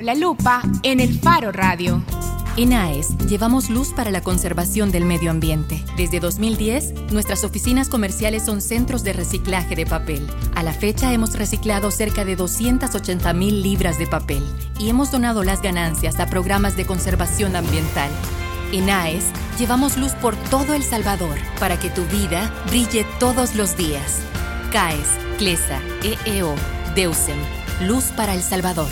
La 0.00 0.14
lupa 0.14 0.62
en 0.82 0.98
el 0.98 1.20
Faro 1.20 1.52
Radio. 1.52 2.02
En 2.56 2.72
AES 2.72 3.18
llevamos 3.28 3.68
luz 3.68 3.92
para 3.92 4.10
la 4.10 4.22
conservación 4.22 4.90
del 4.90 5.04
medio 5.04 5.30
ambiente. 5.30 5.84
Desde 5.98 6.20
2010, 6.20 7.12
nuestras 7.12 7.44
oficinas 7.44 7.90
comerciales 7.90 8.42
son 8.46 8.62
centros 8.62 9.04
de 9.04 9.12
reciclaje 9.12 9.76
de 9.76 9.84
papel. 9.84 10.26
A 10.54 10.62
la 10.62 10.72
fecha 10.72 11.12
hemos 11.12 11.34
reciclado 11.34 11.90
cerca 11.90 12.24
de 12.24 12.34
280 12.34 13.34
mil 13.34 13.62
libras 13.62 13.98
de 13.98 14.06
papel 14.06 14.42
y 14.78 14.88
hemos 14.88 15.12
donado 15.12 15.44
las 15.44 15.60
ganancias 15.60 16.18
a 16.18 16.26
programas 16.28 16.78
de 16.78 16.86
conservación 16.86 17.54
ambiental. 17.54 18.10
En 18.72 18.88
AES 18.88 19.26
llevamos 19.58 19.98
luz 19.98 20.12
por 20.12 20.34
todo 20.48 20.72
El 20.72 20.82
Salvador 20.82 21.36
para 21.58 21.78
que 21.78 21.90
tu 21.90 22.06
vida 22.06 22.50
brille 22.68 23.04
todos 23.18 23.54
los 23.54 23.76
días. 23.76 24.20
CAES, 24.72 25.08
CLESA, 25.36 25.78
EEO, 26.24 26.54
DEUSEM, 26.94 27.38
Luz 27.82 28.04
para 28.16 28.34
El 28.34 28.42
Salvador. 28.42 28.88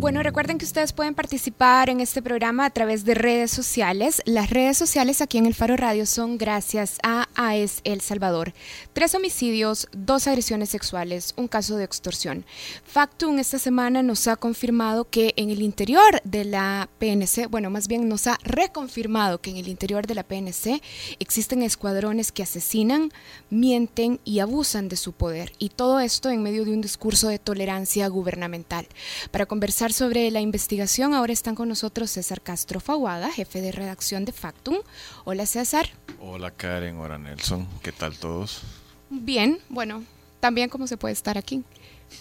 Bueno, 0.00 0.22
recuerden 0.22 0.56
que 0.56 0.64
ustedes 0.64 0.94
pueden 0.94 1.14
participar 1.14 1.90
en 1.90 2.00
este 2.00 2.22
programa 2.22 2.64
a 2.64 2.70
través 2.70 3.04
de 3.04 3.12
redes 3.12 3.50
sociales. 3.50 4.22
Las 4.24 4.48
redes 4.48 4.78
sociales 4.78 5.20
aquí 5.20 5.36
en 5.36 5.44
el 5.44 5.54
Faro 5.54 5.76
Radio 5.76 6.06
son 6.06 6.38
gracias 6.38 6.96
a 7.02 7.28
AES 7.34 7.82
El 7.84 8.00
Salvador. 8.00 8.54
Tres 8.94 9.14
homicidios, 9.14 9.88
dos 9.92 10.26
agresiones 10.26 10.70
sexuales, 10.70 11.34
un 11.36 11.48
caso 11.48 11.76
de 11.76 11.84
extorsión. 11.84 12.46
Factum 12.82 13.38
esta 13.40 13.58
semana 13.58 14.02
nos 14.02 14.26
ha 14.26 14.36
confirmado 14.36 15.04
que 15.04 15.34
en 15.36 15.50
el 15.50 15.60
interior 15.60 16.22
de 16.24 16.46
la 16.46 16.88
PNC, 16.98 17.48
bueno, 17.50 17.68
más 17.68 17.86
bien 17.86 18.08
nos 18.08 18.26
ha 18.26 18.38
reconfirmado 18.42 19.42
que 19.42 19.50
en 19.50 19.58
el 19.58 19.68
interior 19.68 20.06
de 20.06 20.14
la 20.14 20.22
PNC 20.22 20.80
existen 21.18 21.62
escuadrones 21.62 22.32
que 22.32 22.42
asesinan, 22.42 23.12
mienten 23.50 24.18
y 24.24 24.38
abusan 24.38 24.88
de 24.88 24.96
su 24.96 25.12
poder. 25.12 25.52
Y 25.58 25.68
todo 25.68 26.00
esto 26.00 26.30
en 26.30 26.42
medio 26.42 26.64
de 26.64 26.72
un 26.72 26.80
discurso 26.80 27.28
de 27.28 27.38
tolerancia 27.38 28.08
gubernamental. 28.08 28.88
Para 29.30 29.44
conversar 29.44 29.89
sobre 29.92 30.30
la 30.30 30.40
investigación, 30.40 31.14
ahora 31.14 31.32
están 31.32 31.54
con 31.54 31.68
nosotros 31.68 32.10
César 32.10 32.40
Castro 32.40 32.80
Faguada, 32.80 33.30
jefe 33.30 33.60
de 33.60 33.72
redacción 33.72 34.24
de 34.24 34.32
Factum. 34.32 34.78
Hola 35.24 35.46
César. 35.46 35.88
Hola 36.20 36.50
Karen, 36.50 36.98
hola 36.98 37.18
Nelson, 37.18 37.66
¿qué 37.82 37.92
tal 37.92 38.18
todos? 38.18 38.62
Bien, 39.08 39.58
bueno, 39.68 40.04
también 40.38 40.68
como 40.68 40.86
se 40.86 40.96
puede 40.96 41.12
estar 41.12 41.38
aquí 41.38 41.64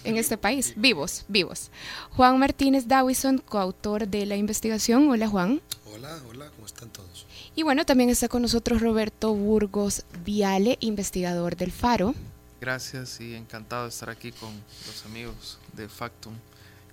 en 0.04 0.18
este 0.18 0.38
país, 0.38 0.74
vivos, 0.76 1.26
vivos. 1.28 1.72
Juan 2.12 2.40
Martínez 2.40 2.88
Dawison, 2.88 3.40
coautor 3.40 4.08
de 4.08 4.26
la 4.26 4.36
investigación. 4.36 5.10
Hola 5.10 5.28
Juan. 5.28 5.62
Hola, 5.94 6.20
hola, 6.30 6.50
¿cómo 6.56 6.66
están 6.66 6.90
todos? 6.90 7.26
Y 7.56 7.64
bueno, 7.64 7.86
también 7.86 8.10
está 8.10 8.28
con 8.28 8.42
nosotros 8.42 8.82
Roberto 8.82 9.34
Burgos 9.34 10.06
Viale, 10.24 10.78
investigador 10.82 11.56
del 11.56 11.72
Faro. 11.72 12.16
Gracias 12.62 13.22
y 13.22 13.36
encantado 13.36 13.84
de 13.84 13.90
estar 13.90 14.10
aquí 14.10 14.32
con 14.32 14.52
los 14.86 15.06
amigos 15.06 15.58
de 15.74 15.88
Factum 15.88 16.34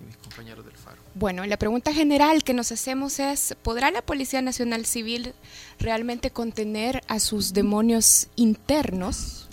mis 0.05 0.17
compañeros 0.17 0.65
del 0.65 0.75
Faro. 0.75 0.97
Bueno, 1.15 1.45
la 1.45 1.57
pregunta 1.57 1.93
general 1.93 2.43
que 2.43 2.53
nos 2.53 2.71
hacemos 2.71 3.19
es, 3.19 3.55
¿podrá 3.63 3.91
la 3.91 4.01
Policía 4.01 4.41
Nacional 4.41 4.85
Civil 4.85 5.33
realmente 5.79 6.31
contener 6.31 7.01
a 7.07 7.19
sus 7.19 7.53
demonios 7.53 8.27
internos? 8.35 9.47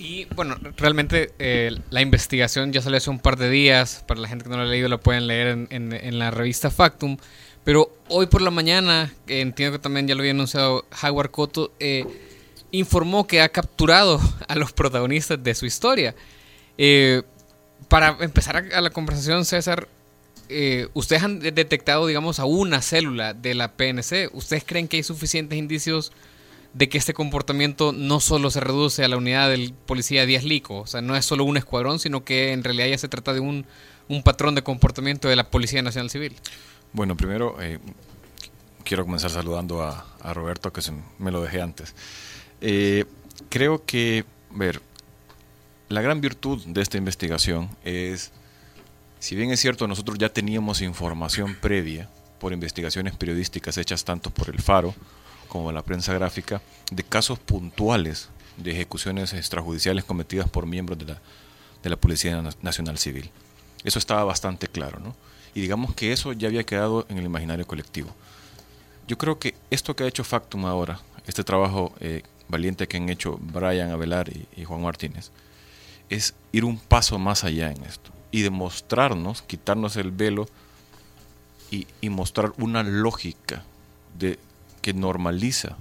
Y 0.00 0.24
bueno, 0.34 0.56
realmente 0.78 1.32
eh, 1.38 1.76
la 1.90 2.00
investigación 2.00 2.72
ya 2.72 2.80
salió 2.80 2.96
hace 2.96 3.10
un 3.10 3.18
par 3.18 3.36
de 3.36 3.50
días, 3.50 4.02
para 4.08 4.18
la 4.18 4.28
gente 4.28 4.44
que 4.44 4.50
no 4.50 4.56
lo 4.56 4.62
ha 4.62 4.66
leído 4.66 4.88
lo 4.88 4.98
pueden 4.98 5.26
leer 5.26 5.68
en, 5.70 6.18
la 6.18 6.30
revista 6.30 6.70
Factum, 6.70 7.18
pero 7.64 7.92
hoy 8.08 8.26
por 8.26 8.40
la 8.40 8.50
mañana, 8.50 9.12
entiendo 9.26 9.76
que 9.76 9.82
también 9.82 10.08
ya 10.08 10.14
lo 10.14 10.22
había 10.22 10.32
anunciado 10.32 10.86
Howard 11.02 11.30
Cotto, 11.30 11.74
eh, 11.78 12.06
informó 12.70 13.26
que 13.26 13.42
ha 13.42 13.50
capturado 13.50 14.18
a 14.48 14.54
los 14.54 14.72
protagonistas 14.72 15.42
de 15.42 15.54
su 15.54 15.66
historia. 15.66 16.14
Eh, 16.78 17.22
para 17.90 18.16
empezar 18.20 18.56
a, 18.56 18.80
la 18.80 18.90
conversación, 18.90 19.44
César, 19.44 19.88
eh, 20.48 20.88
ustedes 20.94 21.24
han 21.24 21.40
detectado, 21.40 22.06
digamos, 22.06 22.38
a 22.38 22.44
una 22.44 22.82
célula 22.82 23.34
de 23.34 23.54
la 23.54 23.72
PNC. 23.72 24.30
¿Ustedes 24.32 24.62
creen 24.64 24.86
que 24.86 24.96
hay 24.98 25.02
suficientes 25.02 25.58
indicios 25.58 26.12
de 26.72 26.88
que 26.88 26.98
este 26.98 27.14
comportamiento 27.14 27.92
no 27.92 28.20
solo 28.20 28.48
se 28.50 28.60
reduce 28.60 29.04
a 29.04 29.08
la 29.08 29.16
unidad 29.16 29.50
del 29.50 29.74
policía 29.86 30.24
Díaz 30.24 30.44
Lico? 30.44 30.78
O 30.78 30.86
sea, 30.86 31.02
no 31.02 31.16
es 31.16 31.26
solo 31.26 31.42
un 31.42 31.56
escuadrón, 31.56 31.98
sino 31.98 32.22
que 32.24 32.52
en 32.52 32.62
realidad 32.62 32.86
ya 32.86 32.96
se 32.98 33.08
trata 33.08 33.34
de 33.34 33.40
un, 33.40 33.66
patrón 34.22 34.54
de 34.54 34.62
comportamiento 34.62 35.26
de 35.28 35.34
la 35.34 35.50
Policía 35.50 35.82
Nacional 35.82 36.10
Civil. 36.10 36.36
Bueno, 36.92 37.16
primero 37.16 37.60
eh, 37.60 37.80
quiero 38.84 39.04
comenzar 39.04 39.30
saludando 39.30 39.82
a, 39.82 40.32
Roberto, 40.32 40.72
que 40.72 40.80
me 41.18 41.32
lo 41.32 41.42
dejé 41.42 41.60
antes. 41.60 41.96
Eh, 42.60 43.04
creo 43.48 43.84
que, 43.84 44.24
ver, 44.52 44.80
la 45.90 46.00
gran 46.00 46.20
virtud 46.20 46.64
de 46.66 46.82
esta 46.82 46.98
investigación 46.98 47.68
es, 47.84 48.30
si 49.18 49.34
bien 49.34 49.50
es 49.50 49.58
cierto, 49.58 49.88
nosotros 49.88 50.18
ya 50.18 50.32
teníamos 50.32 50.82
información 50.82 51.56
previa 51.60 52.08
por 52.38 52.52
investigaciones 52.52 53.16
periodísticas 53.16 53.76
hechas 53.76 54.04
tanto 54.04 54.30
por 54.30 54.48
el 54.50 54.62
Faro 54.62 54.94
como 55.48 55.72
la 55.72 55.82
prensa 55.82 56.14
gráfica, 56.14 56.62
de 56.92 57.02
casos 57.02 57.40
puntuales 57.40 58.28
de 58.56 58.70
ejecuciones 58.70 59.32
extrajudiciales 59.32 60.04
cometidas 60.04 60.48
por 60.48 60.64
miembros 60.64 60.96
de 60.96 61.06
la, 61.06 61.20
de 61.82 61.90
la 61.90 61.96
Policía 61.96 62.40
Nacional 62.62 62.98
Civil. 62.98 63.28
Eso 63.82 63.98
estaba 63.98 64.22
bastante 64.22 64.68
claro, 64.68 65.00
¿no? 65.00 65.16
Y 65.54 65.60
digamos 65.60 65.96
que 65.96 66.12
eso 66.12 66.32
ya 66.32 66.46
había 66.46 66.62
quedado 66.62 67.04
en 67.08 67.18
el 67.18 67.24
imaginario 67.24 67.66
colectivo. 67.66 68.14
Yo 69.08 69.18
creo 69.18 69.40
que 69.40 69.56
esto 69.70 69.96
que 69.96 70.04
ha 70.04 70.06
hecho 70.06 70.22
Factum 70.22 70.66
ahora, 70.66 71.00
este 71.26 71.42
trabajo 71.42 71.92
eh, 71.98 72.22
valiente 72.46 72.86
que 72.86 72.96
han 72.96 73.08
hecho 73.08 73.40
Brian 73.40 73.90
Avelar 73.90 74.30
y 74.56 74.64
Juan 74.64 74.82
Martínez, 74.82 75.32
es 76.10 76.34
ir 76.52 76.64
un 76.64 76.78
paso 76.78 77.18
más 77.18 77.44
allá 77.44 77.70
en 77.70 77.82
esto 77.84 78.10
y 78.30 78.42
demostrarnos, 78.42 79.42
quitarnos 79.42 79.96
el 79.96 80.10
velo 80.10 80.48
y, 81.70 81.86
mostrar 82.10 82.52
una 82.58 82.82
lógica 82.82 83.62
de, 84.18 84.38
que 84.82 84.92
normaliza 84.92 85.76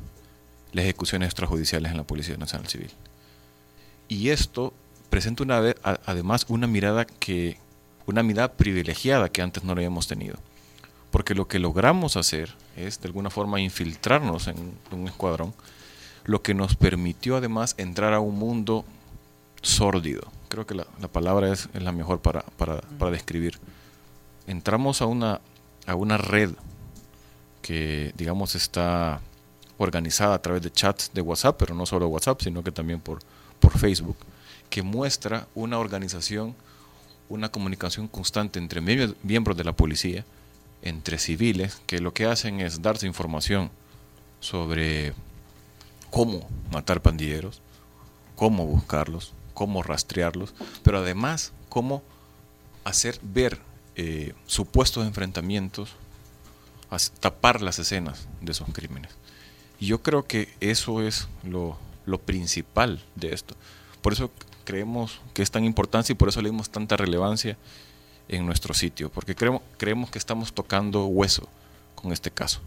las 0.71 0.85
ejecuciones 0.85 1.27
extrajudiciales 1.27 1.91
en 1.91 1.97
la 1.97 2.03
Policía 2.03 2.37
Nacional 2.37 2.67
Civil. 2.67 2.91
Y 4.07 4.29
esto 4.29 4.71
presenta 5.09 5.43
una, 5.43 5.61
además 6.05 6.45
una 6.47 6.67
mirada 6.67 7.05
que 7.05 7.57
una 8.05 8.23
mirada 8.23 8.53
privilegiada 8.53 9.29
que 9.29 9.41
antes 9.41 9.63
no 9.63 9.73
lo 9.73 9.79
habíamos 9.79 10.07
tenido. 10.07 10.37
Porque 11.11 11.35
lo 11.35 11.47
que 11.47 11.59
logramos 11.59 12.17
hacer 12.17 12.55
es 12.75 13.01
de 13.01 13.07
alguna 13.07 13.29
forma 13.29 13.59
infiltrarnos 13.59 14.47
en 14.47 14.73
un 14.91 15.07
escuadrón, 15.07 15.53
lo 16.25 16.41
que 16.41 16.53
nos 16.53 16.75
permitió 16.75 17.37
además 17.37 17.75
entrar 17.77 18.13
a 18.13 18.19
un 18.19 18.37
mundo 18.37 18.85
sórdido. 19.61 20.21
Creo 20.47 20.65
que 20.65 20.75
la, 20.75 20.85
palabra 21.11 21.51
es, 21.51 21.69
la 21.73 21.91
mejor 21.91 22.21
para, 22.21 22.43
describir. 23.11 23.59
Entramos 24.47 25.01
a 25.01 25.05
una, 25.05 25.41
a 25.85 25.95
una 25.95 26.17
red 26.17 26.51
que, 27.61 28.13
digamos, 28.17 28.55
está 28.55 29.21
organizada 29.77 30.35
a 30.35 30.41
través 30.41 30.61
de 30.61 30.71
chats 30.71 31.11
de 31.13 31.21
WhatsApp, 31.21 31.55
pero 31.57 31.75
no 31.75 31.85
solo 31.85 32.07
WhatsApp, 32.07 32.41
sino 32.41 32.63
que 32.63 32.71
también 32.71 32.99
por, 32.99 33.19
por 33.59 33.77
Facebook, 33.77 34.17
que 34.69 34.81
muestra 34.81 35.47
una 35.55 35.77
organización, 35.77 36.55
una 37.29 37.49
comunicación 37.49 38.07
constante 38.07 38.59
entre 38.59 38.81
miembros 38.81 39.57
de 39.57 39.63
la 39.63 39.73
policía, 39.73 40.25
entre 40.81 41.17
civiles, 41.17 41.81
que 41.85 41.99
lo 41.99 42.13
que 42.13 42.25
hacen 42.25 42.59
es 42.59 42.81
darse 42.81 43.05
información 43.05 43.69
sobre 44.39 45.13
cómo 46.09 46.47
matar 46.71 47.01
pandilleros, 47.01 47.61
cómo 48.35 48.65
buscarlos, 48.65 49.33
cómo 49.59 49.83
rastrearlos, 49.83 50.53
pero 50.83 50.99
además 50.99 51.51
cómo 51.67 52.01
hacer 52.85 53.19
ver 53.21 53.59
eh, 53.97 54.33
supuestos 54.47 55.05
enfrentamientos, 55.05 55.89
tapar 57.19 57.61
las 57.61 57.77
escenas 57.77 58.29
de 58.39 58.53
esos 58.53 58.69
crímenes. 58.71 59.11
Y 59.77 59.87
yo 59.87 60.01
creo 60.01 60.25
que 60.25 60.47
eso 60.61 61.01
es 61.01 61.27
lo, 61.43 61.77
principal 62.25 63.03
de 63.17 63.33
esto. 63.33 63.53
Por 64.01 64.13
eso 64.13 64.31
creemos 64.63 65.19
que 65.33 65.41
es 65.41 65.51
tan 65.51 65.65
importante 65.65 66.13
y 66.13 66.15
por 66.15 66.29
eso 66.29 66.41
le 66.41 66.51
dimos 66.51 66.69
tanta 66.69 66.95
relevancia 66.95 67.57
en 68.29 68.45
nuestro 68.45 68.73
sitio, 68.73 69.09
porque 69.09 69.35
creemos, 69.35 69.61
creemos 69.77 70.09
que 70.09 70.19
estamos 70.19 70.53
tocando 70.53 71.05
hueso 71.05 71.49
con 71.95 72.13
este 72.13 72.31
caso. 72.31 72.61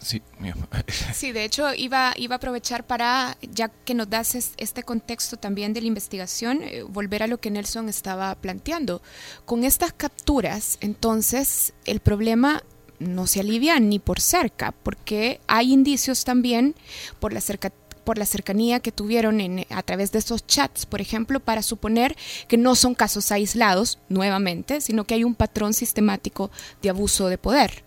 Sí, 0.00 0.22
sí, 1.14 1.32
de 1.32 1.44
hecho 1.44 1.74
iba, 1.74 2.14
iba 2.16 2.34
a 2.34 2.38
aprovechar 2.38 2.86
para, 2.86 3.36
ya 3.42 3.68
que 3.68 3.94
nos 3.94 4.08
das 4.08 4.34
este 4.56 4.82
contexto 4.82 5.36
también 5.36 5.74
de 5.74 5.82
la 5.82 5.88
investigación, 5.88 6.62
eh, 6.62 6.82
volver 6.82 7.22
a 7.22 7.26
lo 7.26 7.38
que 7.38 7.50
Nelson 7.50 7.88
estaba 7.88 8.34
planteando. 8.34 9.02
Con 9.44 9.64
estas 9.64 9.92
capturas, 9.92 10.78
entonces, 10.80 11.74
el 11.84 12.00
problema 12.00 12.62
no 12.98 13.26
se 13.26 13.40
alivia 13.40 13.78
ni 13.80 13.98
por 13.98 14.20
cerca, 14.20 14.72
porque 14.72 15.40
hay 15.46 15.72
indicios 15.72 16.24
también 16.24 16.74
por 17.18 17.32
la 17.32 17.40
cerca, 17.40 17.72
por 18.00 18.18
la 18.18 18.26
cercanía 18.26 18.80
que 18.80 18.92
tuvieron 18.92 19.40
en, 19.40 19.66
a 19.70 19.82
través 19.82 20.12
de 20.12 20.18
esos 20.18 20.46
chats, 20.46 20.86
por 20.86 21.00
ejemplo, 21.00 21.40
para 21.40 21.62
suponer 21.62 22.16
que 22.48 22.56
no 22.56 22.74
son 22.74 22.94
casos 22.94 23.30
aislados, 23.32 23.98
nuevamente, 24.08 24.80
sino 24.80 25.04
que 25.04 25.14
hay 25.14 25.24
un 25.24 25.34
patrón 25.34 25.74
sistemático 25.74 26.50
de 26.82 26.90
abuso 26.90 27.28
de 27.28 27.38
poder. 27.38 27.84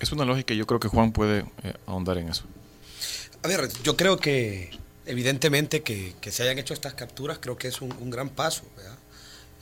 Es 0.00 0.12
una 0.12 0.24
lógica 0.24 0.54
y 0.54 0.56
yo 0.56 0.66
creo 0.66 0.80
que 0.80 0.88
Juan 0.88 1.12
puede 1.12 1.40
eh, 1.62 1.74
ahondar 1.86 2.18
en 2.18 2.28
eso. 2.28 2.44
A 3.42 3.48
ver, 3.48 3.68
yo 3.82 3.96
creo 3.96 4.16
que 4.16 4.70
evidentemente 5.06 5.82
que, 5.82 6.14
se 6.30 6.42
hayan 6.42 6.58
hecho 6.58 6.72
estas 6.72 6.94
capturas 6.94 7.38
creo 7.40 7.58
que 7.58 7.68
es 7.68 7.80
un, 7.82 8.10
gran 8.10 8.30
paso, 8.30 8.62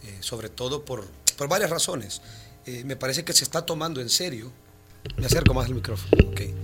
eh, 0.04 0.16
sobre 0.20 0.48
todo 0.48 0.84
por, 0.84 1.08
por 1.36 1.48
varias 1.48 1.70
razones. 1.70 2.22
eh, 2.66 2.84
me 2.84 2.96
parece 2.96 3.24
que 3.24 3.32
se 3.32 3.44
está 3.44 3.66
tomando 3.66 4.00
en 4.00 4.08
serio. 4.08 4.52
Me 5.16 5.26
acerco 5.26 5.52
más 5.52 5.66
al 5.66 5.74
micrófono. 5.74 6.30
Okay. 6.30 6.54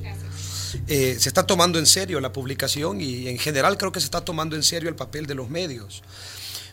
Eh, 0.86 1.16
se 1.18 1.28
está 1.28 1.46
tomando 1.46 1.78
en 1.78 1.86
serio 1.86 2.20
la 2.20 2.32
publicación 2.32 3.00
y 3.00 3.28
en 3.28 3.38
general 3.38 3.78
creo 3.78 3.92
que 3.92 4.00
se 4.00 4.06
está 4.06 4.22
tomando 4.22 4.56
en 4.56 4.62
serio 4.62 4.88
el 4.88 4.96
papel 4.96 5.26
de 5.26 5.34
los 5.34 5.48
medios. 5.48 6.02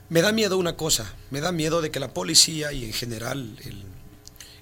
Me 0.10 0.22
da 0.22 0.32
miedo 0.32 0.58
una 0.58 0.78
cosa, 0.78 1.12
me 1.32 1.42
da 1.42 1.52
miedo 1.52 1.82
de 1.82 1.92
que 1.92 2.00
la 2.00 2.14
policía 2.14 2.72
y 2.72 2.86
en 2.86 2.94
general 2.94 3.58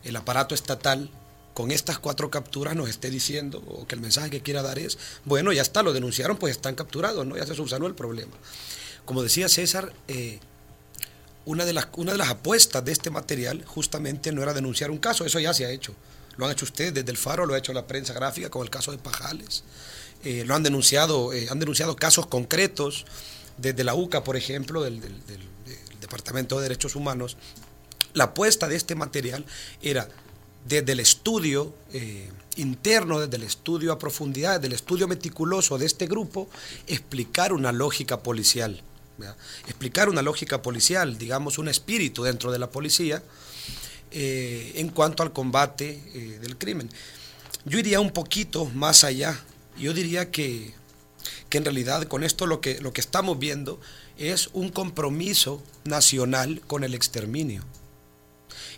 el, 0.04 0.16
aparato 0.16 0.56
estatal 0.56 1.10
con 1.54 1.72
estas 1.72 2.00
cuatro 2.00 2.32
capturas 2.32 2.76
nos 2.76 2.90
esté 2.90 3.10
diciendo, 3.10 3.62
o 3.68 3.86
que 3.86 3.96
el 3.96 4.02
mensaje 4.02 4.30
que 4.30 4.42
quiera 4.42 4.62
dar 4.62 4.80
es, 4.80 4.98
bueno, 5.26 5.52
ya 5.52 5.62
está, 5.62 5.84
lo 5.84 5.94
denunciaron, 5.94 6.38
pues 6.38 6.56
están 6.56 6.76
capturados, 6.76 7.26
¿no? 7.28 7.38
Ya 7.38 7.46
se 7.46 7.56
subsanó 7.56 7.88
el 7.88 7.94
problema. 7.94 8.32
Como 9.06 9.22
decía 9.22 9.50
César, 9.50 9.92
eh, 10.08 10.40
una, 11.46 11.66
de 11.66 11.74
las, 11.74 11.88
una 11.98 12.14
de 12.14 12.18
las 12.18 12.30
apuestas 12.30 12.84
de 12.86 12.94
este 12.94 13.10
material 13.10 13.64
justamente 13.66 14.32
no 14.32 14.42
era 14.42 14.54
denunciar 14.54 14.92
un 14.92 14.98
caso, 14.98 15.26
eso 15.26 15.40
ya 15.40 15.54
se 15.54 15.66
ha 15.66 15.72
hecho. 15.72 15.94
Lo 16.38 16.46
han 16.46 16.52
hecho 16.52 16.66
ustedes 16.66 16.94
desde 16.94 17.12
el 17.12 17.18
Faro, 17.18 17.46
lo 17.46 17.54
ha 17.54 17.58
hecho 17.58 17.74
la 17.74 17.86
prensa 17.86 18.14
gráfica 18.14 18.50
con 18.50 18.64
el 18.64 18.70
caso 18.70 18.92
de 18.92 18.98
Pajales. 18.98 19.64
Eh, 20.24 20.44
lo 20.46 20.56
han 20.56 20.64
denunciado, 20.64 21.34
eh, 21.34 21.48
han 21.50 21.60
denunciado 21.60 21.96
casos 21.96 22.28
concretos 22.28 23.06
desde 23.58 23.84
la 23.84 23.94
UCA, 23.94 24.24
por 24.24 24.38
ejemplo, 24.38 24.82
del, 24.82 25.02
Departamento 26.00 26.58
de 26.58 26.64
Derechos 26.64 26.96
Humanos. 26.96 27.38
La 28.14 28.26
apuesta 28.26 28.68
de 28.68 28.76
este 28.76 28.96
material 28.96 29.46
era 29.82 30.08
desde 30.66 30.92
el 30.92 31.00
estudio 31.00 31.74
eh, 31.92 32.30
interno, 32.58 33.20
desde 33.20 33.38
el 33.38 33.44
estudio 33.44 33.92
a 33.92 34.00
profundidad, 34.00 34.56
desde 34.56 34.68
el 34.68 34.74
estudio 34.74 35.08
meticuloso 35.08 35.78
de 35.78 35.86
este 35.86 36.08
grupo, 36.08 36.50
explicar 36.88 37.54
una 37.54 37.72
lógica 37.72 38.22
policial. 38.22 38.82
Explicar 39.68 40.10
una 40.10 40.22
lógica 40.22 40.62
policial, 40.62 41.18
digamos, 41.18 41.58
un 41.58 41.68
espíritu 41.68 42.24
dentro 42.24 42.52
de 42.52 42.60
la 42.60 42.70
policía 42.70 43.24
eh, 44.14 44.74
en 44.76 44.90
cuanto 44.90 45.24
al 45.24 45.34
combate 45.34 46.00
eh, 46.14 46.40
del 46.42 46.58
crimen. 46.58 46.90
Yo 47.66 47.80
iría 47.80 48.00
un 48.00 48.12
poquito 48.12 48.66
más 48.66 49.04
allá. 49.04 49.40
Yo 49.78 49.94
diría 49.94 50.32
que, 50.32 50.74
que 51.50 51.58
en 51.58 51.66
realidad 51.66 52.08
con 52.08 52.24
esto 52.24 52.46
lo 52.46 52.62
que, 52.62 52.80
lo 52.80 52.94
que 52.94 53.02
estamos 53.02 53.40
viendo 53.40 53.80
es 54.18 54.50
un 54.54 54.70
compromiso 54.70 55.64
nacional 55.86 56.62
con 56.68 56.84
el 56.84 56.94
exterminio 56.94 57.64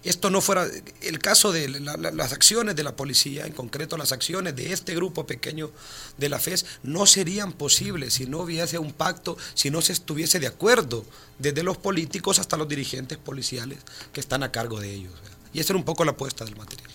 esto 0.03 0.29
no 0.29 0.41
fuera 0.41 0.67
el 1.01 1.19
caso 1.19 1.51
de 1.51 1.67
las 1.69 2.33
acciones 2.33 2.75
de 2.75 2.83
la 2.83 2.95
policía, 2.95 3.45
en 3.45 3.53
concreto 3.53 3.97
las 3.97 4.11
acciones 4.11 4.55
de 4.55 4.73
este 4.73 4.95
grupo 4.95 5.25
pequeño 5.25 5.71
de 6.17 6.29
la 6.29 6.39
FES, 6.39 6.65
no 6.83 7.05
serían 7.05 7.53
posibles 7.53 8.15
si 8.15 8.25
no 8.25 8.39
hubiese 8.39 8.77
un 8.77 8.93
pacto, 8.93 9.37
si 9.53 9.69
no 9.69 9.81
se 9.81 9.93
estuviese 9.93 10.39
de 10.39 10.47
acuerdo 10.47 11.05
desde 11.39 11.63
los 11.63 11.77
políticos 11.77 12.39
hasta 12.39 12.57
los 12.57 12.67
dirigentes 12.67 13.17
policiales 13.17 13.79
que 14.13 14.19
están 14.19 14.43
a 14.43 14.51
cargo 14.51 14.79
de 14.79 14.93
ellos. 14.93 15.13
Y 15.53 15.59
esa 15.59 15.73
era 15.73 15.79
un 15.79 15.85
poco 15.85 16.05
la 16.05 16.11
apuesta 16.11 16.45
del 16.45 16.55
material. 16.55 16.89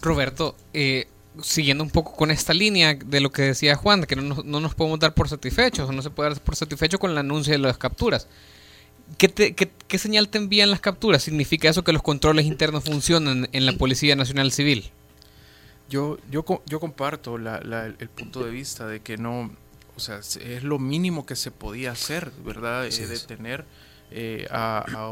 Roberto, 0.00 0.56
eh, 0.72 1.08
siguiendo 1.42 1.82
un 1.82 1.90
poco 1.90 2.14
con 2.14 2.30
esta 2.30 2.52
línea 2.52 2.94
de 2.94 3.20
lo 3.20 3.30
que 3.32 3.42
decía 3.42 3.76
Juan, 3.76 4.04
que 4.04 4.16
no, 4.16 4.42
no 4.44 4.60
nos 4.60 4.74
podemos 4.74 4.98
dar 5.00 5.14
por 5.14 5.28
satisfechos, 5.28 5.92
no 5.92 6.02
se 6.02 6.10
puede 6.10 6.30
dar 6.30 6.40
por 6.40 6.56
satisfecho 6.56 6.98
con 6.98 7.10
el 7.10 7.18
anuncio 7.18 7.52
de 7.52 7.58
las 7.58 7.78
capturas. 7.78 8.26
¿Qué, 9.18 9.98
señal 9.98 10.28
te 10.28 10.38
envían 10.38 10.70
las 10.70 10.80
capturas? 10.80 11.22
¿Significa 11.22 11.68
eso 11.68 11.84
que 11.84 11.92
los 11.92 12.02
controles 12.02 12.46
internos 12.46 12.84
funcionan 12.84 13.48
en 13.52 13.66
la 13.66 13.72
Policía 13.72 14.16
Nacional 14.16 14.50
Civil? 14.50 14.90
Yo, 15.88 16.18
yo, 16.30 16.44
yo 16.66 16.80
comparto 16.80 17.36
el 17.36 18.08
punto 18.08 18.44
de 18.44 18.50
vista 18.50 18.86
de 18.86 19.00
que 19.00 19.16
no, 19.16 19.50
o 19.96 20.00
sea, 20.00 20.18
es 20.18 20.64
lo 20.64 20.78
mínimo 20.78 21.26
que 21.26 21.36
se 21.36 21.50
podía 21.50 21.92
hacer, 21.92 22.32
¿verdad? 22.44 22.86
Eh, 22.86 23.06
detener 23.06 23.64
eh, 24.10 24.46
a, 24.50 25.10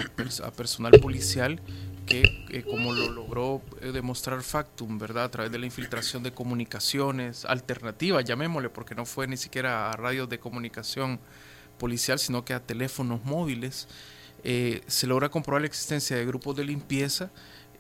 personal 0.57 0.93
policial 1.01 1.61
que, 2.07 2.23
eh, 2.51 2.63
como 2.63 2.95
lo 2.95 3.11
logró 3.11 3.63
demostrar 3.93 4.43
Factum, 4.43 4.99
¿verdad? 4.99 5.25
A 5.25 5.31
través 5.31 5.53
de 5.53 5.59
la 5.59 5.67
infiltración 5.67 6.23
de 6.23 6.33
comunicaciones 6.33 7.45
alternativas, 7.45 8.25
llamémosle, 8.25 8.71
porque 8.71 8.95
no 8.95 9.05
fue 9.05 9.29
ni 9.29 9.37
siquiera 9.37 9.91
a 9.91 9.97
radios 9.97 10.29
de 10.29 10.39
comunicación 10.39 11.21
policial, 11.83 12.19
sino 12.21 12.45
que 12.45 12.55
a 12.55 12.61
teléfonos 12.61 13.25
móviles. 13.25 13.89
Eh, 14.45 14.83
se 14.87 15.07
logra 15.07 15.29
comprobar 15.29 15.63
la 15.63 15.69
existencia 15.69 16.17
de 16.17 16.25
grupos 16.27 16.57
de 16.57 16.65
limpieza 16.65 17.31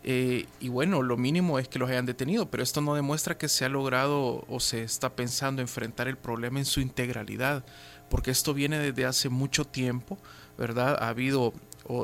eh, 0.04 0.46
y 0.58 0.68
bueno, 0.68 1.02
lo 1.02 1.16
mínimo 1.16 1.58
es 1.58 1.68
que 1.68 1.78
los 1.78 1.88
hayan 1.88 2.06
detenido, 2.06 2.50
pero 2.50 2.62
esto 2.62 2.80
no 2.80 2.94
demuestra 2.94 3.38
que 3.38 3.48
se 3.48 3.64
ha 3.64 3.68
logrado 3.68 4.44
o 4.48 4.60
se 4.60 4.82
está 4.82 5.14
pensando 5.14 5.62
enfrentar 5.62 6.08
el 6.08 6.16
problema 6.16 6.58
en 6.58 6.64
su 6.64 6.80
integralidad, 6.80 7.64
porque 8.10 8.32
esto 8.32 8.52
viene 8.52 8.78
desde 8.78 9.04
hace 9.06 9.28
mucho 9.28 9.64
tiempo, 9.64 10.18
¿verdad? 10.58 10.98
Ha 11.00 11.08
habido 11.08 11.52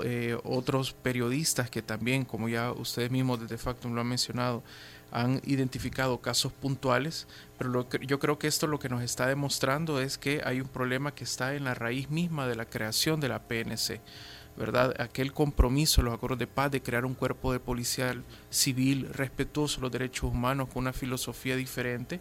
eh, 0.05 0.39
otros 0.45 0.93
periodistas 0.93 1.71
que 1.71 1.83
también, 1.83 2.25
como 2.25 2.49
ya 2.49 2.71
ustedes 2.71 3.11
mismos 3.11 3.41
desde 3.41 3.59
Factum 3.59 3.95
lo 3.95 4.01
han 4.01 4.07
mencionado, 4.07 4.63
han 5.11 5.41
identificado 5.45 6.21
casos 6.21 6.53
puntuales, 6.53 7.27
pero 7.59 7.89
yo 8.01 8.19
creo 8.19 8.39
que 8.39 8.47
esto 8.47 8.67
lo 8.67 8.79
que 8.79 8.89
nos 8.89 9.03
está 9.03 9.27
demostrando 9.27 10.01
es 10.01 10.19
que 10.19 10.43
hay 10.45 10.61
un 10.61 10.69
problema 10.69 11.15
que 11.15 11.25
está 11.25 11.55
en 11.55 11.65
la 11.65 11.75
raíz 11.75 12.11
misma 12.11 12.47
de 12.47 12.57
la 12.57 12.67
creación 12.67 13.21
de 13.21 13.29
la 13.29 13.43
PNC. 13.49 14.01
¿verdad? 14.59 15.01
Aquel 15.01 15.33
compromiso, 15.33 16.03
los 16.03 16.13
acuerdos 16.13 16.41
de 16.41 16.49
paz 16.49 16.73
de 16.73 16.83
crear 16.83 17.05
un 17.05 17.15
cuerpo 17.15 17.53
de 17.53 17.61
policía 17.61 18.21
civil 18.51 19.09
respetuoso 19.13 19.77
de 19.77 19.83
los 19.83 19.93
derechos 19.93 20.33
humanos 20.33 20.69
con 20.69 20.83
una 20.83 20.93
filosofía 20.93 21.55
diferente, 21.55 22.21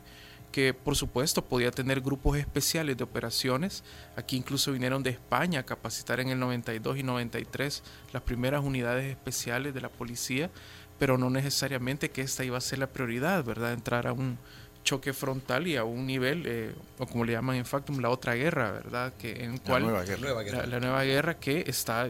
que 0.52 0.74
por 0.74 0.96
supuesto 0.96 1.44
podía 1.44 1.72
tener 1.72 2.00
grupos 2.00 2.38
especiales 2.38 2.96
de 2.96 3.04
operaciones. 3.04 3.84
Aquí 4.16 4.38
incluso 4.38 4.72
vinieron 4.72 5.02
de 5.02 5.10
España 5.10 5.62
a 5.62 5.66
capacitar 5.66 6.20
en 6.20 6.30
el 6.30 6.40
92 6.40 7.00
y 7.00 7.04
93 7.04 7.84
las 8.14 8.22
primeras 8.22 8.64
unidades 8.64 9.10
especiales 9.10 9.74
de 9.74 9.82
la 9.82 9.90
policía 9.90 10.52
pero 11.00 11.18
no 11.18 11.30
necesariamente 11.30 12.10
que 12.10 12.22
esta 12.22 12.44
iba 12.44 12.58
a 12.58 12.62
ser 12.62 12.80
la 12.80 12.88
prioridad, 12.88 13.44
¿verdad? 13.44 13.74
Entrar 13.74 14.08
a 14.08 14.14
un 14.14 14.38
choque 14.84 15.12
frontal 15.12 15.68
y 15.68 15.76
a 15.76 15.84
un 15.84 16.08
nivel, 16.08 16.44
eh, 16.46 16.74
o 16.98 17.06
como 17.06 17.26
le 17.26 17.34
llaman 17.34 17.58
en 17.58 17.66
Factum, 17.66 18.00
la 18.00 18.10
otra 18.10 18.36
guerra, 18.36 18.72
¿verdad? 18.72 19.14
Que, 19.18 19.44
en 19.44 19.58
cual, 19.58 19.84
la, 19.84 19.90
nueva 19.90 20.04
guerra. 20.04 20.66
La, 20.66 20.80
nueva 20.80 21.04
guerra 21.04 21.38
que 21.38 21.66
está 21.68 22.10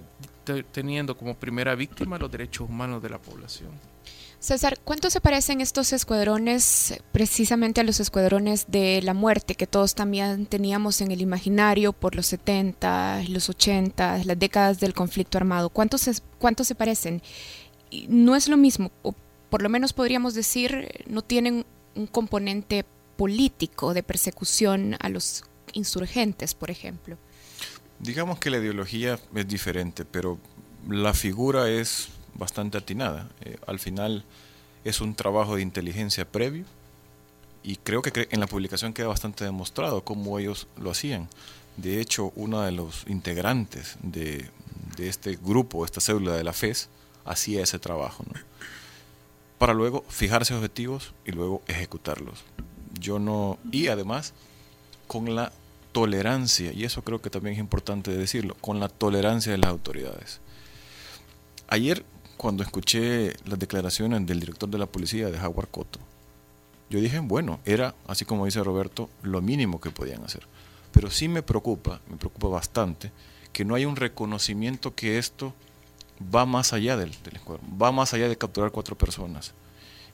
teniendo 0.71 1.17
como 1.17 1.35
primera 1.35 1.73
víctima 1.73 2.17
los 2.19 2.31
derechos 2.31 2.69
humanos 2.69 3.01
de 3.01 3.09
la 3.09 3.17
población. 3.17 3.71
César, 4.39 4.77
¿cuánto 4.83 5.09
se 5.09 5.19
parecen 5.19 5.61
estos 5.61 5.91
escuadrones 5.93 7.01
precisamente 7.11 7.81
a 7.81 7.83
los 7.83 7.99
escuadrones 7.99 8.65
de 8.67 9.01
la 9.01 9.15
muerte 9.15 9.55
que 9.55 9.65
todos 9.65 9.95
también 9.95 10.45
teníamos 10.45 11.01
en 11.01 11.09
el 11.09 11.21
imaginario 11.21 11.91
por 11.91 12.13
los 12.15 12.27
70, 12.27 13.23
los 13.29 13.49
80, 13.49 14.23
las 14.25 14.37
décadas 14.37 14.79
del 14.79 14.93
conflicto 14.93 15.39
armado? 15.39 15.69
¿Cuántos 15.69 16.01
se, 16.01 16.13
cuántos 16.37 16.67
se 16.67 16.75
parecen? 16.75 17.23
No 18.07 18.35
es 18.35 18.47
lo 18.47 18.57
mismo, 18.57 18.91
o 19.01 19.15
por 19.49 19.61
lo 19.61 19.69
menos 19.69 19.93
podríamos 19.93 20.33
decir, 20.33 21.05
no 21.07 21.21
tienen 21.21 21.65
un 21.95 22.07
componente 22.07 22.85
político 23.15 23.93
de 23.93 24.03
persecución 24.03 24.95
a 24.99 25.09
los 25.09 25.43
insurgentes, 25.73 26.53
por 26.53 26.69
ejemplo. 26.71 27.17
Digamos 27.99 28.39
que 28.39 28.49
la 28.49 28.57
ideología 28.57 29.19
es 29.33 29.47
diferente, 29.47 30.05
pero 30.05 30.37
la 30.87 31.13
figura 31.13 31.69
es 31.69 32.09
bastante 32.35 32.77
atinada. 32.77 33.29
Eh, 33.41 33.57
al 33.65 33.79
final 33.79 34.23
es 34.83 35.01
un 35.01 35.15
trabajo 35.15 35.55
de 35.55 35.63
inteligencia 35.63 36.29
previo 36.29 36.65
y 37.63 37.77
creo 37.77 38.01
que 38.01 38.27
en 38.31 38.39
la 38.39 38.47
publicación 38.47 38.93
queda 38.93 39.07
bastante 39.07 39.43
demostrado 39.43 40.03
cómo 40.03 40.37
ellos 40.39 40.67
lo 40.77 40.91
hacían. 40.91 41.27
De 41.75 41.99
hecho, 41.99 42.31
uno 42.35 42.61
de 42.61 42.71
los 42.71 43.03
integrantes 43.07 43.97
de, 44.01 44.49
de 44.95 45.09
este 45.09 45.35
grupo, 45.35 45.83
esta 45.83 46.01
célula 46.01 46.35
de 46.35 46.43
la 46.43 46.53
FES, 46.53 46.89
hacía 47.27 47.63
ese 47.63 47.79
trabajo. 47.79 48.23
Para 49.57 49.73
luego 49.73 50.03
fijarse 50.07 50.53
objetivos 50.53 51.13
y 51.25 51.31
luego 51.31 51.61
ejecutarlos. 51.67 52.43
Yo 52.99 53.19
no. 53.19 53.57
Y 53.71 53.87
además, 53.87 54.33
con 55.07 55.35
la 55.35 55.51
tolerancia, 55.91 56.71
y 56.73 56.83
eso 56.83 57.01
creo 57.03 57.21
que 57.21 57.29
también 57.29 57.55
es 57.55 57.59
importante 57.59 58.11
decirlo, 58.15 58.55
con 58.61 58.79
la 58.79 58.89
tolerancia 58.89 59.51
de 59.51 59.57
las 59.57 59.71
autoridades. 59.71 60.41
Ayer, 61.67 62.05
cuando 62.37 62.63
escuché 62.63 63.33
las 63.45 63.57
declaraciones 63.57 64.25
del 64.25 64.39
director 64.39 64.69
de 64.69 64.77
la 64.77 64.85
policía, 64.85 65.29
de 65.29 65.39
Jaguar 65.39 65.67
Coto, 65.69 65.99
yo 66.89 67.01
dije, 67.01 67.19
bueno, 67.19 67.59
era, 67.65 67.95
así 68.07 68.25
como 68.25 68.45
dice 68.45 68.63
Roberto, 68.63 69.09
lo 69.21 69.41
mínimo 69.41 69.81
que 69.81 69.91
podían 69.91 70.23
hacer. 70.23 70.47
Pero 70.91 71.09
sí 71.09 71.27
me 71.27 71.43
preocupa, 71.43 71.99
me 72.09 72.17
preocupa 72.17 72.47
bastante, 72.47 73.11
que 73.51 73.65
no 73.65 73.75
haya 73.75 73.87
un 73.87 73.95
reconocimiento 73.95 74.95
que 74.95 75.17
esto 75.17 75.53
va 76.21 76.45
más 76.45 76.73
allá 76.73 76.97
del, 76.97 77.11
del 77.23 77.39
va 77.81 77.91
más 77.91 78.13
allá 78.13 78.27
de 78.27 78.37
capturar 78.37 78.71
cuatro 78.71 78.97
personas. 78.97 79.53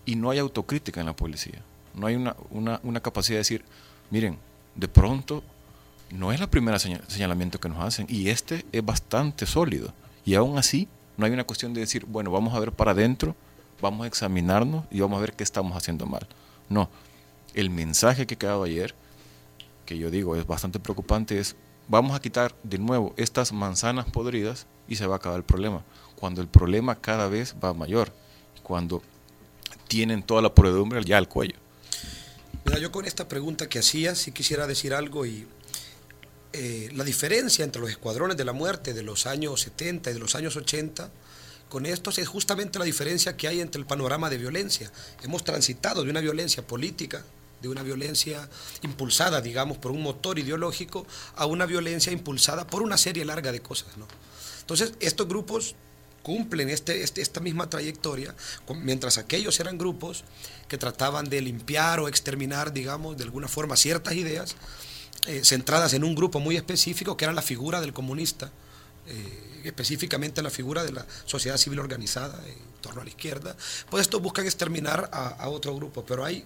Y 0.06 0.16
no 0.16 0.30
hay 0.30 0.40
autocrítica 0.40 1.00
en 1.00 1.06
la 1.08 1.16
policía. 1.16 1.62
No 1.94 2.08
hay 2.08 2.16
una, 2.16 2.36
una, 2.50 2.80
una 2.84 3.00
capacidad 3.00 3.36
de 3.36 3.40
decir, 3.40 3.66
miren, 4.10 4.38
de 4.76 4.88
pronto 4.88 5.44
no 6.10 6.32
es 6.32 6.40
la 6.40 6.48
primera 6.48 6.80
señalamiento 6.80 7.60
que 7.60 7.70
nos 7.70 7.84
hacen 7.84 8.06
y 8.10 8.30
este 8.30 8.66
es 8.72 8.86
bastante 8.86 9.46
sólido. 9.46 9.94
Y 10.26 10.36
aún 10.36 10.58
así 10.58 10.88
no 11.18 11.26
hay 11.26 11.32
una 11.32 11.44
cuestión 11.44 11.74
de 11.74 11.82
decir, 11.82 12.06
bueno, 12.06 12.32
vamos 12.32 12.54
a 12.54 12.60
ver 12.60 12.72
para 12.72 12.92
adentro, 12.92 13.36
vamos 13.82 14.04
a 14.04 14.08
examinarnos 14.08 14.86
y 14.92 15.00
vamos 15.00 15.18
a 15.18 15.22
ver 15.22 15.34
qué 15.34 15.44
estamos 15.44 15.76
haciendo 15.76 16.06
mal. 16.06 16.28
No, 16.70 16.90
el 17.54 17.70
mensaje 17.70 18.26
que 18.26 18.36
ha 18.36 18.40
quedado 18.40 18.64
ayer, 18.64 18.96
que 19.86 19.98
yo 19.98 20.10
digo 20.10 20.36
es 20.36 20.46
bastante 20.46 20.80
preocupante, 20.80 21.40
es 21.40 21.56
vamos 21.88 22.16
a 22.16 22.22
quitar 22.22 22.56
de 22.64 22.78
nuevo 22.78 23.14
estas 23.18 23.52
manzanas 23.52 24.06
podridas 24.06 24.66
y 24.88 24.96
se 24.96 25.08
va 25.08 25.16
a 25.16 25.18
acabar 25.18 25.38
el 25.38 25.46
problema. 25.46 25.84
Cuando 26.16 26.42
el 26.42 26.48
problema 26.48 27.00
cada 27.00 27.28
vez 27.28 27.56
va 27.64 27.74
mayor. 27.74 28.12
cuando 28.64 29.02
tienen 29.90 30.24
toda 30.24 30.42
la 30.42 30.56
podredumbre 30.56 31.04
ya 31.04 31.18
al 31.18 31.28
cuello. 31.28 31.56
Mira, 32.66 32.80
yo 32.80 32.92
con 32.92 33.06
esta 33.06 33.28
pregunta 33.28 33.68
que 33.68 33.80
hacía, 33.80 34.16
sí 34.16 34.32
quisiera 34.32 34.66
decir 34.66 34.94
algo 34.94 35.26
y 35.26 35.46
eh, 36.54 36.90
la 36.94 37.04
diferencia 37.04 37.66
entre 37.66 37.82
los 37.82 37.90
escuadrones 37.90 38.38
de 38.38 38.46
la 38.46 38.54
muerte 38.54 38.94
de 38.94 39.04
los 39.04 39.26
años 39.26 39.62
70 39.62 40.12
y 40.12 40.14
de 40.14 40.20
los 40.20 40.36
años 40.36 40.56
80 40.56 41.12
con 41.74 41.88
estos 41.88 42.20
es 42.20 42.28
justamente 42.28 42.78
la 42.78 42.86
diferencia 42.86 43.36
que 43.36 43.48
hay 43.48 43.60
entre 43.60 43.80
el 43.80 43.88
panorama 43.88 44.30
de 44.30 44.38
violencia. 44.38 44.92
Hemos 45.24 45.44
transitado 45.44 46.04
de 46.04 46.12
una 46.12 46.20
violencia 46.20 46.66
política, 46.66 47.26
de 47.64 47.68
una 47.68 47.82
violencia 47.82 48.48
impulsada, 48.84 49.42
digamos, 49.42 49.80
por 49.80 49.92
un 49.92 50.04
motor 50.04 50.38
ideológico, 50.38 51.08
a 51.36 51.48
una 51.48 51.66
violencia 51.66 52.14
impulsada 52.14 52.68
por 52.68 52.84
una 52.84 52.98
serie 52.98 53.26
larga 53.26 53.52
de 53.52 53.62
cosas. 53.62 53.98
¿no? 53.98 54.08
Entonces, 54.64 54.94
estos 55.00 55.28
grupos 55.28 55.76
cumplen 56.24 56.70
este, 56.70 57.04
este, 57.04 57.22
esta 57.22 57.42
misma 57.42 57.70
trayectoria, 57.70 58.34
mientras 58.82 59.18
aquellos 59.18 59.60
eran 59.60 59.78
grupos 59.78 60.24
que 60.68 60.78
trataban 60.78 61.30
de 61.30 61.42
limpiar 61.42 62.00
o 62.00 62.08
exterminar, 62.08 62.74
digamos, 62.74 63.18
de 63.18 63.26
alguna 63.26 63.50
forma 63.50 63.76
ciertas 63.76 64.16
ideas 64.16 64.56
eh, 65.28 65.42
centradas 65.44 65.94
en 65.94 66.04
un 66.04 66.16
grupo 66.16 66.40
muy 66.40 66.56
específico, 66.56 67.16
que 67.18 67.26
era 67.26 67.34
la 67.34 67.42
figura 67.42 67.82
del 67.82 67.94
comunista, 67.94 68.52
eh, 69.06 69.62
específicamente 69.66 70.42
la 70.42 70.50
figura 70.50 70.84
de 70.84 70.94
la 70.94 71.06
sociedad 71.26 71.58
civil 71.58 71.80
organizada 71.80 72.42
en 72.48 72.58
torno 72.82 73.02
a 73.02 73.04
la 73.04 73.10
izquierda, 73.10 73.56
pues 73.90 74.02
estos 74.02 74.22
buscan 74.22 74.46
exterminar 74.46 75.10
a, 75.12 75.48
otro 75.50 75.76
grupo, 75.76 76.06
pero 76.06 76.26
hay... 76.26 76.44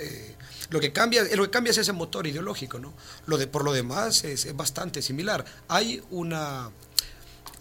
Eh, 0.00 0.34
lo 0.70 0.80
que 0.80 0.92
cambia, 0.92 1.22
lo 1.36 1.44
que 1.44 1.50
cambia 1.50 1.70
es 1.70 1.78
ese 1.78 1.92
motor 1.92 2.26
ideológico, 2.26 2.80
¿no? 2.80 2.94
Lo 3.26 3.36
de, 3.36 3.46
por 3.46 3.62
lo 3.62 3.72
demás 3.72 4.24
es, 4.24 4.44
es 4.44 4.56
bastante 4.56 5.02
similar. 5.02 5.44
Hay 5.68 6.02
una 6.10 6.70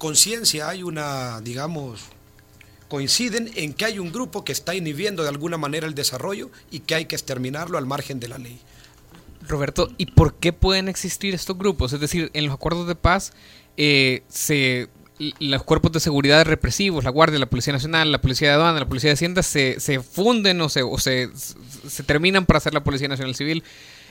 conciencia, 0.04 0.68
hay 0.68 0.84
una, 0.84 1.40
digamos, 1.40 2.02
coinciden 2.90 3.50
en 3.56 3.74
que 3.74 3.86
hay 3.86 4.00
un 4.00 4.12
grupo 4.12 4.44
que 4.44 4.52
está 4.52 4.76
inhibiendo 4.76 5.24
de 5.24 5.30
alguna 5.30 5.58
manera 5.58 5.88
el 5.88 5.96
desarrollo 5.96 6.52
y 6.72 6.82
que 6.82 6.96
hay 6.96 7.06
que 7.06 7.16
exterminarlo 7.16 7.78
al 7.78 7.86
margen 7.86 8.20
de 8.20 8.28
la 8.28 8.38
ley. 8.38 8.60
Roberto, 9.48 9.90
¿y 9.98 10.08
por 10.08 10.34
qué 10.34 10.52
pueden 10.52 10.90
existir 10.90 11.34
estos 11.34 11.58
grupos? 11.58 11.94
Es 11.94 12.02
decir, 12.02 12.30
en 12.34 12.48
los 12.48 12.54
acuerdos 12.54 12.86
de 12.86 12.96
paz 12.96 13.32
eh, 13.78 14.24
se, 14.28 14.90
los 15.40 15.64
cuerpos 15.64 15.94
de 15.94 16.02
seguridad 16.02 16.44
represivos, 16.44 17.06
la 17.06 17.10
Guardia, 17.10 17.40
la 17.40 17.46
Policía 17.46 17.72
Nacional, 17.72 18.12
la 18.12 18.20
Policía 18.20 18.50
de 18.50 18.56
Aduana, 18.56 18.80
la 18.82 18.90
Policía 18.90 19.12
de 19.12 19.14
Hacienda, 19.14 19.42
se, 19.42 19.80
se 19.80 20.02
funden 20.02 20.60
o, 20.60 20.66
o 20.66 21.00
se, 21.00 21.30
se 21.34 22.04
terminan 22.04 22.46
para 22.46 22.58
hacer 22.58 22.74
la 22.74 22.84
Policía 22.84 23.08
Nacional 23.08 23.36
Civil. 23.36 23.64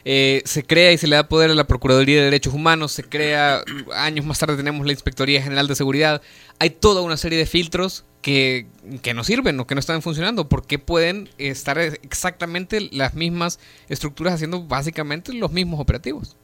Eh, 0.05 0.43
se 0.45 0.65
crea 0.65 0.93
y 0.93 0.99
se 0.99 1.07
le 1.07 1.17
da 1.17 1.29
poder 1.29 1.51
a 1.51 1.55
la 1.55 1.67
Procuraduría 1.67 2.19
de 2.19 2.25
Derechos 2.25 2.55
Humanos, 2.55 2.93
se 2.93 3.05
crea, 3.05 3.63
años 3.95 4.27
más 4.27 4.39
tarde 4.39 4.57
tenemos 4.57 4.85
la 4.85 4.93
Inspectoría 4.93 5.43
General 5.43 5.69
de 5.69 5.75
Seguridad. 5.75 6.23
Hay 6.59 6.71
toda 6.71 7.03
una 7.03 7.17
serie 7.17 7.39
de 7.39 7.47
filtros 7.47 8.05
que, 8.21 8.67
que 9.03 9.15
no 9.15 9.25
sirven 9.25 9.59
o 9.61 9.67
que 9.67 9.75
no 9.75 9.79
están 9.79 10.03
funcionando. 10.03 10.49
¿Por 10.49 10.67
qué 10.67 10.79
pueden 10.79 11.29
estar 11.39 11.79
exactamente 11.79 12.89
las 12.93 13.15
mismas 13.15 13.61
estructuras 13.89 14.35
haciendo 14.35 14.65
básicamente 14.65 15.33
los 15.33 15.53
mismos 15.53 15.81
operativos? 15.81 16.37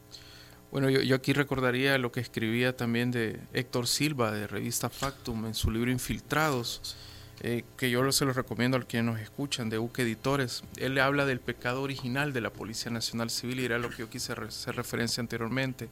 Bueno, 0.71 0.91
yo, 0.91 1.01
yo, 1.01 1.17
aquí 1.17 1.33
recordaría 1.33 1.97
lo 1.97 2.13
que 2.13 2.21
escribía 2.21 2.77
también 2.77 3.11
de 3.11 3.41
Héctor 3.55 3.87
Silva 3.87 4.31
de 4.33 4.47
revista 4.47 4.91
Factum 4.91 5.47
en 5.47 5.55
su 5.55 5.71
libro 5.71 5.91
Infiltrados, 5.91 6.95
eh, 7.41 7.65
que 7.77 7.91
yo 7.91 8.11
se 8.13 8.25
lo 8.25 8.33
recomiendo 8.33 8.77
a 8.77 8.83
quienes 8.83 9.13
nos 9.13 9.21
escuchan, 9.21 9.71
de 9.71 9.79
UC 9.79 10.01
Editores. 10.01 10.65
Él 10.77 10.95
le 10.95 11.01
habla 11.01 11.25
del 11.25 11.41
pecado 11.41 11.83
original 11.83 12.33
de 12.33 12.41
la 12.41 12.51
Policía 12.51 12.91
Nacional 12.91 13.31
Civil 13.31 13.61
y 13.61 13.65
era 13.65 13.79
lo 13.79 13.91
que 13.91 13.99
yo 13.99 14.11
quise 14.11 14.33
hacer 14.33 14.77
referencia 14.77 15.21
anteriormente. 15.21 15.89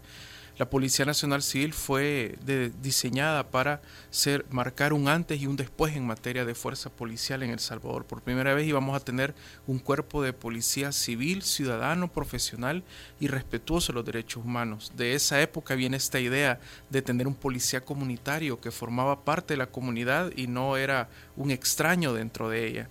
La 0.59 0.71
Policía 0.71 1.05
Nacional 1.05 1.43
Civil 1.43 1.75
fue 1.75 2.39
diseñada 2.81 3.51
para 3.51 3.83
ser, 4.09 4.47
marcar 4.49 4.95
un 4.95 5.07
antes 5.07 5.39
y 5.39 5.47
un 5.47 5.55
después 5.55 5.95
en 5.95 6.07
materia 6.07 6.47
de 6.47 6.55
fuerza 6.55 6.89
policial 6.89 7.43
en 7.43 7.51
El 7.51 7.59
Salvador. 7.59 8.07
Por 8.07 8.23
primera 8.23 8.55
vez 8.55 8.67
íbamos 8.67 8.97
a 8.97 9.05
tener 9.05 9.35
un 9.67 9.79
cuerpo 9.79 10.23
de 10.23 10.33
policía 10.33 10.93
civil, 10.93 11.43
ciudadano, 11.43 12.11
profesional 12.11 12.85
y 13.21 13.27
respetuoso 13.27 13.93
de 13.93 13.97
los 13.97 14.07
derechos 14.07 14.47
humanos. 14.47 14.93
De 14.97 15.15
esa 15.15 15.43
época 15.43 15.75
viene 15.75 15.99
esta 15.99 16.21
idea 16.21 16.59
de 16.89 17.03
tener 17.03 17.27
un 17.27 17.35
policía 17.35 17.85
comunitario 17.85 18.59
que 18.59 18.71
formaba 18.71 19.27
parte 19.27 19.53
de 19.53 19.59
la 19.59 19.67
comunidad 19.67 20.33
y 20.37 20.47
no 20.47 20.79
era 20.79 21.11
un 21.37 21.51
extraño 21.51 22.15
dentro 22.15 22.49
de 22.49 22.67
ella. 22.67 22.89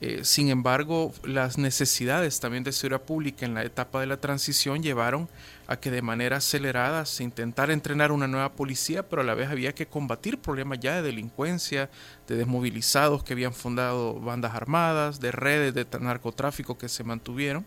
Eh, 0.00 0.20
sin 0.22 0.48
embargo, 0.48 1.12
las 1.24 1.58
necesidades 1.58 2.38
también 2.38 2.62
de 2.62 2.70
seguridad 2.72 3.02
pública 3.02 3.44
en 3.44 3.54
la 3.54 3.64
etapa 3.64 4.00
de 4.00 4.06
la 4.06 4.18
transición 4.18 4.80
llevaron 4.80 5.28
a 5.66 5.80
que 5.80 5.90
de 5.90 6.02
manera 6.02 6.36
acelerada 6.36 7.04
se 7.04 7.24
intentara 7.24 7.72
entrenar 7.72 8.12
una 8.12 8.28
nueva 8.28 8.52
policía, 8.52 9.08
pero 9.08 9.22
a 9.22 9.24
la 9.24 9.34
vez 9.34 9.50
había 9.50 9.74
que 9.74 9.86
combatir 9.86 10.38
problemas 10.38 10.78
ya 10.80 10.94
de 10.94 11.02
delincuencia, 11.02 11.90
de 12.28 12.36
desmovilizados 12.36 13.24
que 13.24 13.32
habían 13.32 13.52
fundado 13.52 14.14
bandas 14.20 14.54
armadas, 14.54 15.18
de 15.18 15.32
redes 15.32 15.74
de 15.74 15.86
narcotráfico 16.00 16.78
que 16.78 16.88
se 16.88 17.02
mantuvieron. 17.02 17.66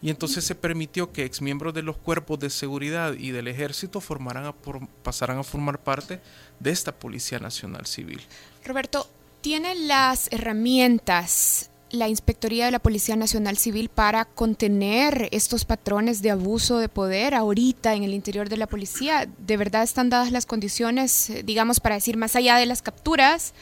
Y 0.00 0.10
entonces 0.10 0.44
se 0.44 0.54
permitió 0.54 1.12
que 1.12 1.24
exmiembros 1.24 1.74
de 1.74 1.82
los 1.82 1.96
cuerpos 1.96 2.38
de 2.38 2.50
seguridad 2.50 3.14
y 3.14 3.32
del 3.32 3.48
ejército 3.48 4.00
formaran 4.00 4.46
a 4.46 4.54
pasaran 5.02 5.38
a 5.38 5.44
formar 5.44 5.78
parte 5.78 6.20
de 6.58 6.70
esta 6.70 6.92
Policía 6.92 7.38
Nacional 7.38 7.86
Civil. 7.86 8.20
Roberto, 8.64 9.08
¿tiene 9.40 9.74
las 9.74 10.32
herramientas 10.32 11.70
la 11.92 12.08
Inspectoría 12.08 12.64
de 12.64 12.70
la 12.70 12.78
Policía 12.78 13.16
Nacional 13.16 13.58
Civil 13.58 13.90
para 13.90 14.24
contener 14.24 15.28
estos 15.30 15.64
patrones 15.64 16.22
de 16.22 16.30
abuso 16.30 16.78
de 16.78 16.88
poder 16.88 17.34
ahorita 17.34 17.94
en 17.94 18.02
el 18.02 18.14
interior 18.14 18.48
de 18.48 18.56
la 18.56 18.66
policía? 18.66 19.28
¿De 19.38 19.56
verdad 19.56 19.82
están 19.82 20.08
dadas 20.10 20.32
las 20.32 20.46
condiciones, 20.46 21.30
eh, 21.30 21.42
digamos, 21.42 21.80
para 21.80 21.94
decir 21.94 22.16
más 22.16 22.34
allá 22.34 22.56
de 22.56 22.66
las 22.66 22.82
capturas? 22.82 23.52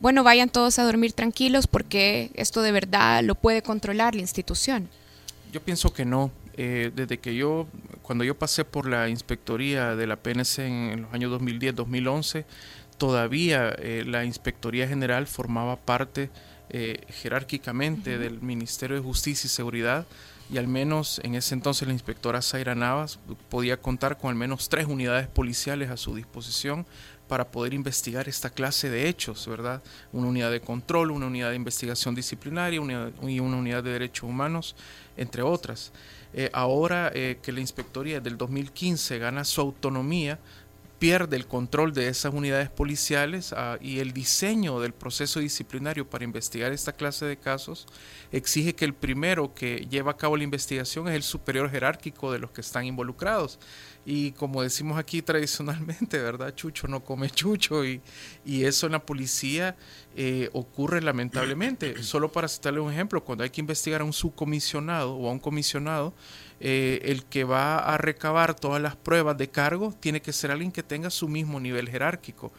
Bueno, 0.00 0.24
vayan 0.24 0.48
todos 0.48 0.78
a 0.78 0.84
dormir 0.84 1.12
tranquilos 1.12 1.66
porque 1.66 2.30
esto 2.34 2.60
de 2.60 2.72
verdad 2.72 3.22
lo 3.22 3.36
puede 3.36 3.62
controlar 3.62 4.14
la 4.14 4.20
institución. 4.20 4.88
Yo 5.52 5.62
pienso 5.62 5.92
que 5.92 6.04
no. 6.04 6.30
Eh, 6.58 6.90
desde 6.94 7.18
que 7.18 7.34
yo, 7.34 7.66
cuando 8.02 8.24
yo 8.24 8.38
pasé 8.38 8.64
por 8.64 8.88
la 8.88 9.08
inspectoría 9.08 9.94
de 9.94 10.06
la 10.06 10.16
PNC 10.16 10.58
en, 10.60 11.02
los 11.02 11.14
años 11.14 11.30
2010-2011, 11.40 12.44
todavía 12.96 13.74
eh, 13.78 14.04
la 14.06 14.24
Inspectoría 14.24 14.88
General 14.88 15.26
formaba 15.26 15.76
parte 15.76 16.30
eh, 16.70 17.04
jerárquicamente 17.08 18.18
del 18.18 18.40
Ministerio 18.40 18.96
de 18.96 19.02
Justicia 19.02 19.46
y 19.46 19.50
Seguridad 19.50 20.06
y 20.50 20.58
al 20.58 20.68
menos 20.68 21.20
en 21.24 21.34
ese 21.34 21.54
entonces 21.54 21.88
la 21.88 21.94
inspectora 21.94 22.40
Zaira 22.40 22.74
Navas 22.74 23.18
podía 23.48 23.76
contar 23.78 24.18
con 24.18 24.30
al 24.30 24.36
menos 24.36 24.68
tres 24.68 24.86
unidades 24.86 25.26
policiales 25.26 25.90
a 25.90 25.96
su 25.96 26.14
disposición 26.14 26.86
para 27.28 27.48
poder 27.48 27.74
investigar 27.74 28.28
esta 28.28 28.50
clase 28.50 28.88
de 28.88 29.08
hechos, 29.08 29.48
¿verdad? 29.48 29.82
Una 30.12 30.28
unidad 30.28 30.52
de 30.52 30.60
control, 30.60 31.10
una 31.10 31.26
unidad 31.26 31.50
de 31.50 31.56
investigación 31.56 32.14
disciplinaria 32.14 32.76
y 32.76 33.40
una 33.40 33.56
unidad 33.56 33.82
de 33.82 33.90
derechos 33.90 34.30
humanos, 34.30 34.76
entre 35.16 35.42
otras. 35.42 35.92
Eh, 36.32 36.50
ahora 36.52 37.10
eh, 37.14 37.38
que 37.42 37.50
la 37.50 37.60
inspectoría 37.60 38.20
del 38.20 38.36
2015 38.36 39.18
gana 39.18 39.44
su 39.44 39.60
autonomía, 39.60 40.38
pierde 40.98 41.36
el 41.36 41.46
control 41.46 41.92
de 41.92 42.08
esas 42.08 42.32
unidades 42.32 42.70
policiales 42.70 43.52
ah, 43.56 43.78
y 43.80 43.98
el 43.98 44.12
diseño 44.12 44.80
del 44.80 44.92
proceso 44.92 45.40
disciplinario 45.40 46.08
para 46.08 46.24
investigar 46.24 46.72
esta 46.72 46.92
clase 46.92 47.26
de 47.26 47.36
casos 47.36 47.86
exige 48.32 48.74
que 48.74 48.84
el 48.84 48.94
primero 48.94 49.54
que 49.54 49.86
lleva 49.90 50.12
a 50.12 50.16
cabo 50.16 50.36
la 50.36 50.44
investigación 50.44 51.08
es 51.08 51.14
el 51.14 51.22
superior 51.22 51.70
jerárquico 51.70 52.32
de 52.32 52.38
los 52.38 52.50
que 52.50 52.62
están 52.62 52.84
involucrados. 52.84 53.58
Y 54.08 54.30
como 54.32 54.62
decimos 54.62 54.98
aquí 54.98 55.20
tradicionalmente, 55.20 56.18
¿verdad? 56.18 56.54
Chucho 56.54 56.86
no 56.86 57.02
come 57.02 57.28
chucho 57.28 57.84
y, 57.84 58.00
y 58.44 58.62
eso 58.62 58.86
en 58.86 58.92
la 58.92 59.04
policía 59.04 59.76
eh, 60.18 60.48
ocurre 60.52 61.02
lamentablemente. 61.02 62.02
Solo 62.02 62.30
para 62.30 62.46
citarle 62.46 62.80
un 62.80 62.92
ejemplo, 62.92 63.22
cuando 63.22 63.42
hay 63.42 63.50
que 63.50 63.60
investigar 63.60 64.00
a 64.00 64.04
un 64.04 64.12
subcomisionado 64.12 65.14
o 65.14 65.28
a 65.28 65.32
un 65.32 65.40
comisionado, 65.40 66.14
eh, 66.58 67.00
el 67.04 67.26
que 67.26 67.44
va 67.44 67.76
a 67.76 67.98
recabar 67.98 68.54
todas 68.54 68.80
las 68.80 68.96
pruebas 68.96 69.36
de 69.36 69.50
cargo 69.50 69.94
tiene 70.00 70.22
que 70.22 70.32
ser 70.32 70.50
alguien 70.50 70.72
que 70.72 70.82
tenga 70.82 71.10
su 71.10 71.28
mismo 71.28 71.60
nivel 71.60 71.90
jerárquico. 71.90 72.50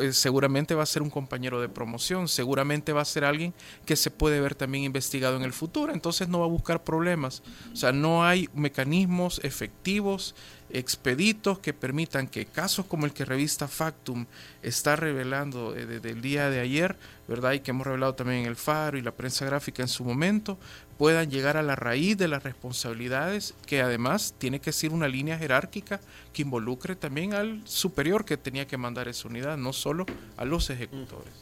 Eh, 0.00 0.12
seguramente 0.12 0.76
va 0.76 0.84
a 0.84 0.86
ser 0.86 1.02
un 1.02 1.10
compañero 1.10 1.60
de 1.60 1.68
promoción, 1.68 2.28
seguramente 2.28 2.92
va 2.92 3.02
a 3.02 3.04
ser 3.04 3.24
alguien 3.24 3.52
que 3.84 3.96
se 3.96 4.12
puede 4.12 4.40
ver 4.40 4.54
también 4.54 4.84
investigado 4.84 5.36
en 5.36 5.42
el 5.42 5.52
futuro, 5.52 5.92
entonces 5.92 6.28
no 6.28 6.38
va 6.38 6.44
a 6.44 6.48
buscar 6.48 6.84
problemas. 6.84 7.42
O 7.72 7.76
sea, 7.76 7.90
no 7.90 8.24
hay 8.24 8.48
mecanismos 8.54 9.40
efectivos 9.42 10.36
expeditos 10.74 11.60
que 11.60 11.72
permitan 11.72 12.26
que 12.26 12.46
casos 12.46 12.84
como 12.86 13.06
el 13.06 13.12
que 13.12 13.24
revista 13.24 13.68
Factum 13.68 14.26
está 14.62 14.96
revelando 14.96 15.72
desde 15.72 16.10
el 16.10 16.20
día 16.20 16.50
de 16.50 16.60
ayer, 16.60 16.96
¿verdad? 17.28 17.52
Y 17.52 17.60
que 17.60 17.70
hemos 17.70 17.86
revelado 17.86 18.14
también 18.14 18.40
en 18.40 18.46
el 18.46 18.56
Faro 18.56 18.98
y 18.98 19.02
la 19.02 19.12
prensa 19.12 19.46
gráfica 19.46 19.82
en 19.82 19.88
su 19.88 20.04
momento, 20.04 20.58
puedan 20.98 21.30
llegar 21.30 21.56
a 21.56 21.62
la 21.62 21.76
raíz 21.76 22.18
de 22.18 22.28
las 22.28 22.42
responsabilidades, 22.42 23.54
que 23.66 23.82
además 23.82 24.34
tiene 24.36 24.60
que 24.60 24.72
ser 24.72 24.90
una 24.90 25.08
línea 25.08 25.38
jerárquica 25.38 26.00
que 26.32 26.42
involucre 26.42 26.96
también 26.96 27.34
al 27.34 27.62
superior 27.66 28.24
que 28.24 28.36
tenía 28.36 28.66
que 28.66 28.76
mandar 28.76 29.06
esa 29.06 29.28
unidad, 29.28 29.56
no 29.56 29.72
solo 29.72 30.06
a 30.36 30.44
los 30.44 30.70
ejecutores. 30.70 31.32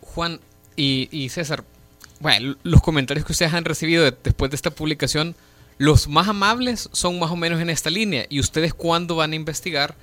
Juan 0.00 0.40
y, 0.74 1.08
y 1.12 1.28
César, 1.28 1.64
bueno, 2.18 2.56
los 2.62 2.80
comentarios 2.80 3.26
que 3.26 3.32
ustedes 3.32 3.52
han 3.52 3.64
recibido 3.64 4.10
después 4.10 4.50
de 4.50 4.56
esta 4.56 4.70
publicación 4.70 5.34
los 5.80 6.08
más 6.08 6.28
amables 6.28 6.90
son 6.92 7.18
más 7.18 7.30
o 7.30 7.36
menos 7.36 7.58
en 7.58 7.70
esta 7.70 7.88
línea. 7.88 8.26
¿Y 8.28 8.38
ustedes 8.38 8.74
cuándo 8.74 9.16
van 9.16 9.32
a 9.32 9.36
investigar 9.36 9.96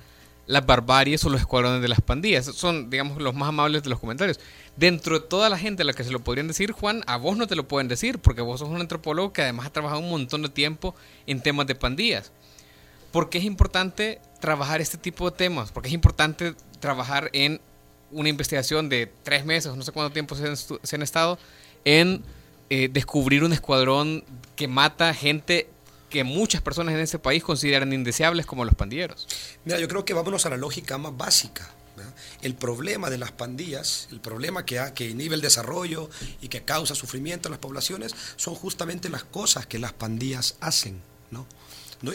las 0.48 0.66
barbaries 0.66 1.24
o 1.24 1.30
los 1.30 1.40
escuadrones 1.40 1.82
de 1.82 1.86
las 1.86 2.00
pandillas. 2.00 2.46
Son, 2.46 2.90
digamos, 2.90 3.22
los 3.22 3.32
más 3.34 3.50
amables 3.50 3.84
de 3.84 3.90
los 3.90 4.00
comentarios. 4.00 4.40
Dentro 4.76 5.20
de 5.20 5.26
toda 5.26 5.48
la 5.48 5.56
gente 5.56 5.82
a 5.82 5.84
la 5.84 5.92
que 5.92 6.02
se 6.02 6.10
lo 6.10 6.18
podrían 6.20 6.48
decir, 6.48 6.72
Juan, 6.72 7.04
a 7.06 7.16
vos 7.16 7.36
no 7.36 7.46
te 7.46 7.54
lo 7.54 7.68
pueden 7.68 7.86
decir, 7.86 8.18
porque 8.18 8.40
vos 8.40 8.58
sos 8.58 8.68
un 8.68 8.80
antropólogo 8.80 9.32
que 9.32 9.42
además 9.42 9.66
ha 9.66 9.70
trabajado 9.70 10.00
un 10.00 10.10
montón 10.10 10.42
de 10.42 10.48
tiempo 10.48 10.96
en 11.28 11.42
temas 11.42 11.68
de 11.68 11.76
pandillas. 11.76 12.32
¿Por 13.12 13.30
qué 13.30 13.38
es 13.38 13.44
importante 13.44 14.20
trabajar 14.40 14.80
este 14.80 14.98
tipo 14.98 15.30
de 15.30 15.36
temas? 15.36 15.70
Porque 15.70 15.90
es 15.90 15.94
importante 15.94 16.54
trabajar 16.80 17.30
en 17.32 17.60
una 18.10 18.28
investigación 18.28 18.88
de 18.88 19.12
tres 19.22 19.44
meses, 19.44 19.76
no 19.76 19.82
sé 19.82 19.92
cuánto 19.92 20.12
tiempo 20.12 20.34
se 20.34 20.96
han, 20.96 21.02
estado, 21.02 21.38
en 21.84 22.24
eh, 22.70 22.88
descubrir 22.92 23.44
un 23.44 23.52
escuadrón 23.52 24.24
que 24.56 24.68
mata 24.68 25.12
gente 25.14 25.68
que 26.10 26.24
muchas 26.24 26.62
personas 26.62 26.94
en 26.94 27.00
este 27.00 27.18
país 27.18 27.42
consideran 27.42 27.92
indeseables 27.92 28.46
como 28.46 28.64
los 28.64 28.74
pandilleros. 28.74 29.26
Mira, 29.64 29.78
yo 29.78 29.88
creo 29.88 30.04
que 30.04 30.14
vámonos 30.14 30.46
a 30.46 30.50
la 30.50 30.56
lógica 30.56 30.98
más 30.98 31.16
básica. 31.16 31.70
El 32.42 32.54
problema 32.54 33.10
de 33.10 33.18
las 33.18 33.32
pandillas, 33.32 34.08
el 34.12 34.20
problema 34.20 34.64
que, 34.64 34.80
que 34.94 35.08
inhibe 35.08 35.34
el 35.34 35.40
desarrollo 35.40 36.08
y 36.40 36.48
que 36.48 36.62
causa 36.62 36.94
sufrimiento 36.94 37.48
en 37.48 37.52
las 37.52 37.58
poblaciones, 37.58 38.14
son 38.36 38.54
justamente 38.54 39.08
las 39.08 39.24
cosas 39.24 39.66
que 39.66 39.80
las 39.80 39.92
pandillas 39.92 40.56
hacen. 40.60 41.02
¿no? 41.30 41.46
No, 42.02 42.12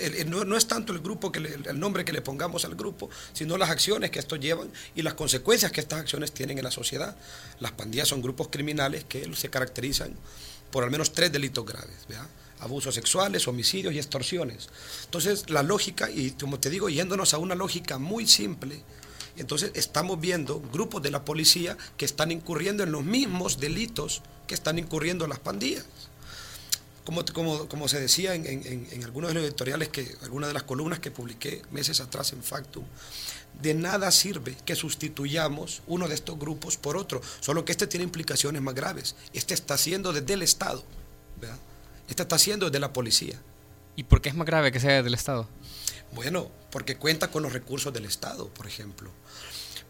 es 0.57 0.67
tanto 0.67 0.93
el 0.93 0.99
grupo 0.99 1.31
que 1.31 1.39
el 1.39 1.79
nombre 1.79 2.05
que 2.05 2.13
le 2.13 2.21
pongamos 2.21 2.63
al 2.65 2.75
grupo, 2.75 3.09
sino 3.33 3.57
las 3.57 3.69
acciones 3.69 4.11
que 4.11 4.19
esto 4.19 4.37
llevan 4.37 4.69
y 4.95 5.01
las 5.01 5.13
consecuencias 5.13 5.71
que 5.71 5.81
estas 5.81 5.99
acciones 5.99 6.31
tienen 6.31 6.57
en 6.57 6.63
la 6.63 6.71
sociedad. 6.71 7.17
Las 7.59 7.73
pandillas 7.73 8.07
son 8.07 8.21
grupos 8.21 8.47
criminales 8.49 9.03
que 9.03 9.29
se 9.35 9.49
caracterizan 9.49 10.13
por 10.71 10.83
al 10.83 10.91
menos 10.91 11.11
tres 11.11 11.31
delitos 11.31 11.65
graves. 11.65 12.05
¿verdad? 12.07 12.27
abusos 12.63 12.95
sexuales, 12.95 13.47
homicidios 13.47 13.93
y 13.93 13.97
extorsiones. 13.97 14.69
Entonces, 15.03 15.49
la 15.49 15.63
lógica, 15.63 16.09
y 16.09 16.31
como 16.31 16.59
te 16.59 16.69
digo, 16.69 16.89
yéndonos 16.89 17.33
a 17.33 17.37
una 17.37 17.55
lógica 17.55 17.97
muy 17.97 18.25
simple, 18.25 18.81
entonces 19.35 19.71
estamos 19.73 20.19
viendo 20.19 20.61
grupos 20.71 21.01
de 21.01 21.11
la 21.11 21.25
policía 21.25 21.77
que 21.97 22.05
están 22.05 22.31
incurriendo 22.31 22.83
en 22.83 22.91
los 22.91 23.03
mismos 23.03 23.59
delitos 23.59 24.21
que 24.47 24.53
están 24.53 24.79
incurriendo 24.79 25.27
las 25.27 25.39
pandillas. 25.39 25.85
Como, 27.05 27.25
como, 27.25 27.67
como 27.67 27.87
se 27.87 27.99
decía 27.99 28.33
en, 28.33 28.45
en, 28.45 29.03
algunos 29.03 29.29
de 29.29 29.33
los 29.35 29.43
editoriales, 29.43 29.89
que, 29.89 30.15
algunas 30.21 30.47
de 30.49 30.53
las 30.53 30.63
columnas 30.63 30.99
que 30.99 31.11
publiqué 31.11 31.61
meses 31.71 31.99
atrás 31.99 32.31
en 32.31 32.41
Factum, 32.41 32.85
de 33.61 33.73
nada 33.73 34.09
sirve 34.11 34.55
que 34.65 34.75
sustituyamos 34.75 35.81
uno 35.87 36.07
de 36.07 36.15
estos 36.15 36.39
grupos 36.39 36.77
por 36.77 36.97
otro, 36.97 37.21
solo 37.39 37.65
que 37.65 37.71
este 37.71 37.87
tiene 37.87 38.05
implicaciones 38.05 38.61
más 38.61 38.73
graves. 38.73 39.15
Este 39.33 39.53
está 39.53 39.73
haciendo 39.73 40.13
desde 40.13 40.33
el 40.33 40.41
Estado. 40.41 40.83
¿verdad? 41.39 41.57
Esta 42.07 42.23
está 42.23 42.35
haciendo 42.35 42.67
desde 42.67 42.79
la 42.79 42.93
policía. 42.93 43.39
¿Y 43.95 44.03
por 44.03 44.21
qué 44.21 44.29
es 44.29 44.35
más 44.35 44.47
grave 44.47 44.71
que 44.71 44.79
sea 44.79 45.03
del 45.03 45.13
Estado? 45.13 45.47
Bueno, 46.13 46.49
porque 46.71 46.97
cuenta 46.97 47.29
con 47.29 47.43
los 47.43 47.53
recursos 47.53 47.93
del 47.93 48.05
Estado, 48.05 48.47
por 48.49 48.67
ejemplo. 48.67 49.09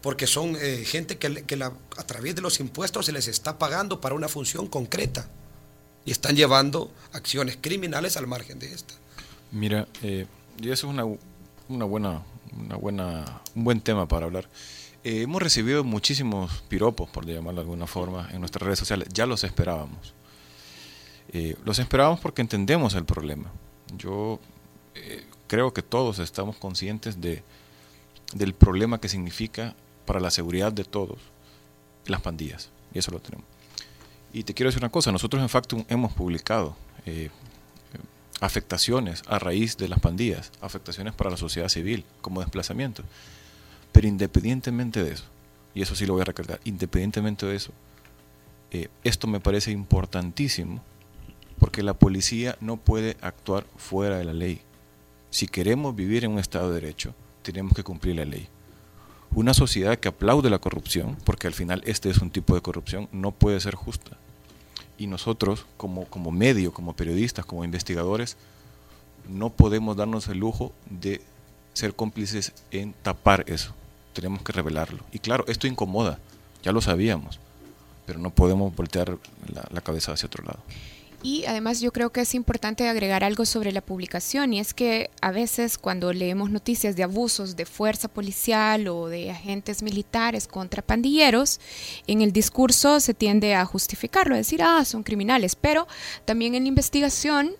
Porque 0.02 0.26
son 0.26 0.56
eh, 0.60 0.84
gente 0.84 1.16
que, 1.16 1.44
que 1.44 1.62
a 1.62 2.06
través 2.06 2.34
de 2.34 2.42
los 2.42 2.60
impuestos 2.60 3.06
se 3.06 3.12
les 3.12 3.28
está 3.28 3.58
pagando 3.58 4.00
para 4.00 4.14
una 4.14 4.28
función 4.28 4.66
concreta. 4.66 5.28
Y 6.04 6.10
están 6.10 6.36
llevando 6.36 6.90
acciones 7.12 7.58
criminales 7.60 8.16
al 8.16 8.26
margen 8.26 8.58
de 8.58 8.72
esta. 8.72 8.94
Mira, 9.52 9.88
eh, 10.02 10.26
eso 10.60 10.72
es 10.72 10.84
una, 10.84 11.04
una, 11.68 11.84
buena, 11.84 12.22
una 12.56 12.76
buena, 12.76 13.40
un 13.54 13.64
buen 13.64 13.80
tema 13.80 14.06
para 14.06 14.26
hablar. 14.26 14.48
Eh, 15.04 15.20
hemos 15.20 15.42
recibido 15.42 15.84
muchísimos 15.84 16.62
piropos, 16.68 17.10
por 17.10 17.26
llamarlo 17.26 17.60
de 17.60 17.64
alguna 17.64 17.86
forma, 17.86 18.28
en 18.32 18.40
nuestras 18.40 18.62
redes 18.62 18.78
sociales. 18.78 19.08
Ya 19.12 19.26
los 19.26 19.44
esperábamos. 19.44 20.14
Eh, 21.28 21.56
los 21.64 21.78
esperábamos 21.78 22.20
porque 22.20 22.40
entendemos 22.40 22.94
el 22.94 23.04
problema. 23.04 23.52
Yo 23.98 24.40
eh, 24.94 25.26
creo 25.46 25.74
que 25.74 25.82
todos 25.82 26.20
estamos 26.20 26.56
conscientes 26.56 27.20
de, 27.20 27.42
del 28.34 28.54
problema 28.54 28.98
que 28.98 29.10
significa 29.10 29.74
para 30.06 30.20
la 30.20 30.30
seguridad 30.30 30.72
de 30.72 30.84
todos 30.84 31.18
las 32.06 32.22
pandillas. 32.22 32.70
Y 32.94 32.98
eso 32.98 33.10
lo 33.10 33.20
tenemos. 33.20 33.46
Y 34.34 34.42
te 34.42 34.52
quiero 34.52 34.68
decir 34.68 34.82
una 34.82 34.90
cosa, 34.90 35.12
nosotros 35.12 35.40
en 35.40 35.48
Factum 35.48 35.84
hemos 35.88 36.12
publicado 36.12 36.76
eh, 37.06 37.30
afectaciones 38.40 39.22
a 39.28 39.38
raíz 39.38 39.76
de 39.76 39.88
las 39.88 40.00
pandillas, 40.00 40.50
afectaciones 40.60 41.14
para 41.14 41.30
la 41.30 41.36
sociedad 41.36 41.68
civil, 41.68 42.04
como 42.20 42.40
desplazamiento. 42.40 43.04
Pero 43.92 44.08
independientemente 44.08 45.04
de 45.04 45.12
eso, 45.12 45.24
y 45.72 45.82
eso 45.82 45.94
sí 45.94 46.04
lo 46.04 46.14
voy 46.14 46.22
a 46.22 46.24
recalcar, 46.24 46.58
independientemente 46.64 47.46
de 47.46 47.54
eso, 47.54 47.72
esto 49.04 49.28
me 49.28 49.38
parece 49.38 49.70
importantísimo 49.70 50.82
porque 51.60 51.84
la 51.84 51.94
policía 51.94 52.58
no 52.60 52.76
puede 52.76 53.16
actuar 53.20 53.64
fuera 53.76 54.18
de 54.18 54.24
la 54.24 54.32
ley. 54.32 54.62
Si 55.30 55.46
queremos 55.46 55.94
vivir 55.94 56.24
en 56.24 56.32
un 56.32 56.38
Estado 56.40 56.70
de 56.72 56.80
Derecho, 56.80 57.14
tenemos 57.42 57.72
que 57.72 57.84
cumplir 57.84 58.16
la 58.16 58.24
ley. 58.24 58.48
Una 59.30 59.54
sociedad 59.54 59.96
que 59.96 60.08
aplaude 60.08 60.50
la 60.50 60.58
corrupción, 60.58 61.16
porque 61.24 61.46
al 61.46 61.54
final 61.54 61.82
este 61.86 62.10
es 62.10 62.18
un 62.18 62.32
tipo 62.32 62.56
de 62.56 62.62
corrupción, 62.62 63.08
no 63.12 63.30
puede 63.30 63.60
ser 63.60 63.76
justa. 63.76 64.18
Y 64.98 65.06
nosotros, 65.06 65.66
como, 65.76 66.04
como 66.06 66.30
medio, 66.30 66.72
como 66.72 66.94
periodistas, 66.94 67.44
como 67.44 67.64
investigadores, 67.64 68.36
no 69.28 69.50
podemos 69.50 69.96
darnos 69.96 70.28
el 70.28 70.38
lujo 70.38 70.72
de 70.88 71.20
ser 71.72 71.94
cómplices 71.94 72.52
en 72.70 72.94
tapar 73.02 73.44
eso. 73.48 73.74
Tenemos 74.12 74.42
que 74.42 74.52
revelarlo. 74.52 75.02
Y 75.12 75.18
claro, 75.18 75.44
esto 75.48 75.66
incomoda, 75.66 76.18
ya 76.62 76.72
lo 76.72 76.80
sabíamos, 76.80 77.40
pero 78.06 78.18
no 78.18 78.30
podemos 78.30 78.74
voltear 78.74 79.18
la, 79.52 79.66
la 79.70 79.80
cabeza 79.80 80.12
hacia 80.12 80.26
otro 80.26 80.44
lado. 80.44 80.60
Y 81.24 81.46
además 81.46 81.80
yo 81.80 81.90
creo 81.90 82.12
que 82.12 82.20
es 82.20 82.34
importante 82.34 82.86
agregar 82.86 83.24
algo 83.24 83.46
sobre 83.46 83.72
la 83.72 83.80
publicación 83.80 84.52
y 84.52 84.60
es 84.60 84.74
que 84.74 85.08
a 85.22 85.30
veces 85.30 85.78
cuando 85.78 86.12
leemos 86.12 86.50
noticias 86.50 86.96
de 86.96 87.02
abusos 87.02 87.56
de 87.56 87.64
fuerza 87.64 88.08
policial 88.08 88.88
o 88.88 89.08
de 89.08 89.30
agentes 89.30 89.82
militares 89.82 90.46
contra 90.46 90.82
pandilleros, 90.82 91.60
en 92.06 92.20
el 92.20 92.30
discurso 92.30 93.00
se 93.00 93.14
tiende 93.14 93.54
a 93.54 93.64
justificarlo, 93.64 94.34
a 94.34 94.38
decir, 94.38 94.62
ah, 94.62 94.84
son 94.84 95.02
criminales, 95.02 95.56
pero 95.56 95.88
también 96.26 96.54
en 96.56 96.64
la 96.64 96.68
investigación 96.68 97.52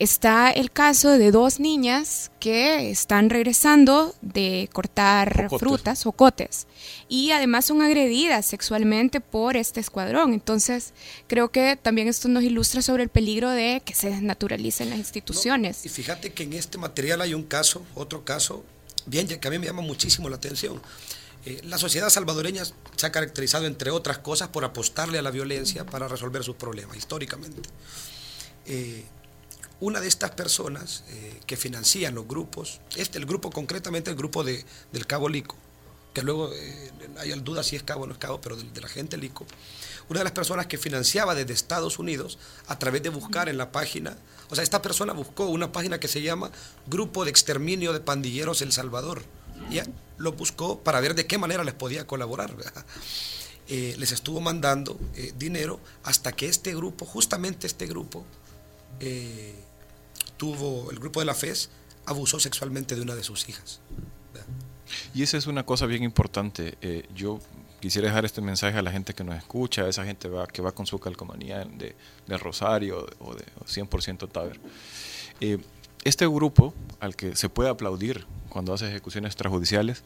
Está 0.00 0.50
el 0.50 0.72
caso 0.72 1.10
de 1.10 1.30
dos 1.30 1.60
niñas 1.60 2.30
que 2.40 2.90
están 2.90 3.28
regresando 3.28 4.14
de 4.22 4.70
cortar 4.72 5.50
frutas 5.58 6.06
o 6.06 6.12
cotes 6.12 6.66
y 7.06 7.32
además 7.32 7.66
son 7.66 7.82
agredidas 7.82 8.46
sexualmente 8.46 9.20
por 9.20 9.58
este 9.58 9.78
escuadrón. 9.78 10.32
Entonces, 10.32 10.94
creo 11.26 11.50
que 11.50 11.76
también 11.76 12.08
esto 12.08 12.28
nos 12.28 12.42
ilustra 12.44 12.80
sobre 12.80 13.02
el 13.02 13.10
peligro 13.10 13.50
de 13.50 13.82
que 13.84 13.94
se 13.94 14.08
desnaturalicen 14.08 14.88
las 14.88 14.98
instituciones. 14.98 15.84
y 15.84 15.90
fíjate 15.90 16.32
que 16.32 16.44
en 16.44 16.54
este 16.54 16.78
material 16.78 17.20
hay 17.20 17.34
un 17.34 17.42
caso, 17.42 17.84
otro 17.94 18.24
caso, 18.24 18.64
bien, 19.04 19.28
que 19.28 19.48
a 19.48 19.50
mí 19.50 19.58
me 19.58 19.66
llama 19.66 19.82
muchísimo 19.82 20.30
la 20.30 20.36
atención. 20.36 20.80
Eh, 21.44 21.60
la 21.64 21.76
sociedad 21.76 22.08
salvadoreña 22.08 22.62
se 22.64 23.06
ha 23.06 23.12
caracterizado, 23.12 23.66
entre 23.66 23.90
otras 23.90 24.16
cosas, 24.16 24.48
por 24.48 24.64
apostarle 24.64 25.18
a 25.18 25.22
la 25.22 25.30
violencia 25.30 25.84
para 25.84 26.08
resolver 26.08 26.42
sus 26.42 26.56
problemas, 26.56 26.96
históricamente. 26.96 27.68
Eh, 28.64 29.04
una 29.80 30.00
de 30.00 30.08
estas 30.08 30.30
personas 30.32 31.04
eh, 31.08 31.40
que 31.46 31.56
financian 31.56 32.14
los 32.14 32.28
grupos, 32.28 32.80
este, 32.96 33.18
el 33.18 33.26
grupo 33.26 33.50
concretamente 33.50 34.10
el 34.10 34.16
grupo 34.16 34.44
de, 34.44 34.64
del 34.92 35.06
Cabo 35.06 35.28
Lico, 35.28 35.56
que 36.12 36.22
luego 36.22 36.52
eh, 36.52 36.90
hay 37.18 37.32
duda 37.40 37.62
si 37.62 37.76
es 37.76 37.82
Cabo 37.82 38.04
o 38.04 38.06
no 38.06 38.12
es 38.12 38.18
Cabo, 38.18 38.40
pero 38.40 38.56
de, 38.56 38.80
la 38.80 38.88
gente 38.88 39.16
Lico, 39.16 39.46
una 40.08 40.20
de 40.20 40.24
las 40.24 40.32
personas 40.32 40.66
que 40.66 40.76
financiaba 40.76 41.34
desde 41.34 41.54
Estados 41.54 41.98
Unidos 41.98 42.38
a 42.68 42.78
través 42.78 43.02
de 43.02 43.08
buscar 43.08 43.48
en 43.48 43.56
la 43.56 43.72
página, 43.72 44.16
o 44.50 44.54
sea, 44.54 44.62
esta 44.62 44.82
persona 44.82 45.12
buscó 45.14 45.46
una 45.46 45.72
página 45.72 45.98
que 45.98 46.08
se 46.08 46.20
llama 46.20 46.50
Grupo 46.86 47.24
de 47.24 47.30
Exterminio 47.30 47.92
de 47.92 48.00
Pandilleros 48.00 48.60
El 48.62 48.72
Salvador, 48.72 49.22
y 49.70 49.78
lo 50.18 50.32
buscó 50.32 50.80
para 50.80 51.00
ver 51.00 51.14
de 51.14 51.26
qué 51.26 51.38
manera 51.38 51.64
les 51.64 51.74
podía 51.74 52.06
colaborar. 52.06 52.56
Eh, 53.68 53.94
les 53.98 54.10
estuvo 54.10 54.40
mandando 54.40 54.98
dinero 55.36 55.78
hasta 56.02 56.32
que 56.32 56.48
este 56.48 56.74
grupo, 56.74 57.06
justamente 57.06 57.68
este 57.68 57.86
grupo, 57.86 58.24
tuvo 60.40 60.90
el 60.90 60.98
grupo 60.98 61.20
de 61.20 61.26
la 61.26 61.34
FES 61.34 61.68
abusó 62.06 62.40
sexualmente 62.40 62.96
de 62.96 63.02
una 63.02 63.14
de 63.14 63.22
sus 63.22 63.46
hijas. 63.46 63.80
Y 65.12 65.22
esa 65.22 65.36
es 65.36 65.46
una 65.46 65.66
cosa 65.66 65.84
bien 65.84 66.02
importante. 66.02 66.78
Eh, 66.80 67.06
yo 67.14 67.40
quisiera 67.78 68.08
dejar 68.08 68.24
este 68.24 68.40
mensaje 68.40 68.78
a 68.78 68.82
la 68.82 68.90
gente 68.90 69.12
que 69.12 69.22
nos 69.22 69.36
escucha, 69.36 69.82
a 69.82 69.88
esa 69.88 70.02
gente 70.02 70.30
va, 70.30 70.46
que 70.46 70.62
va 70.62 70.72
con 70.72 70.86
su 70.86 70.98
calcomanía 70.98 71.66
de, 71.66 71.94
de 72.26 72.38
Rosario 72.38 73.06
o 73.18 73.34
de 73.34 73.44
100% 73.66 74.32
Taber. 74.32 74.58
Eh, 75.42 75.58
este 76.04 76.26
grupo, 76.26 76.72
al 77.00 77.16
que 77.16 77.36
se 77.36 77.50
puede 77.50 77.68
aplaudir 77.68 78.24
cuando 78.48 78.72
hace 78.72 78.88
ejecuciones 78.88 79.32
extrajudiciales, 79.32 80.04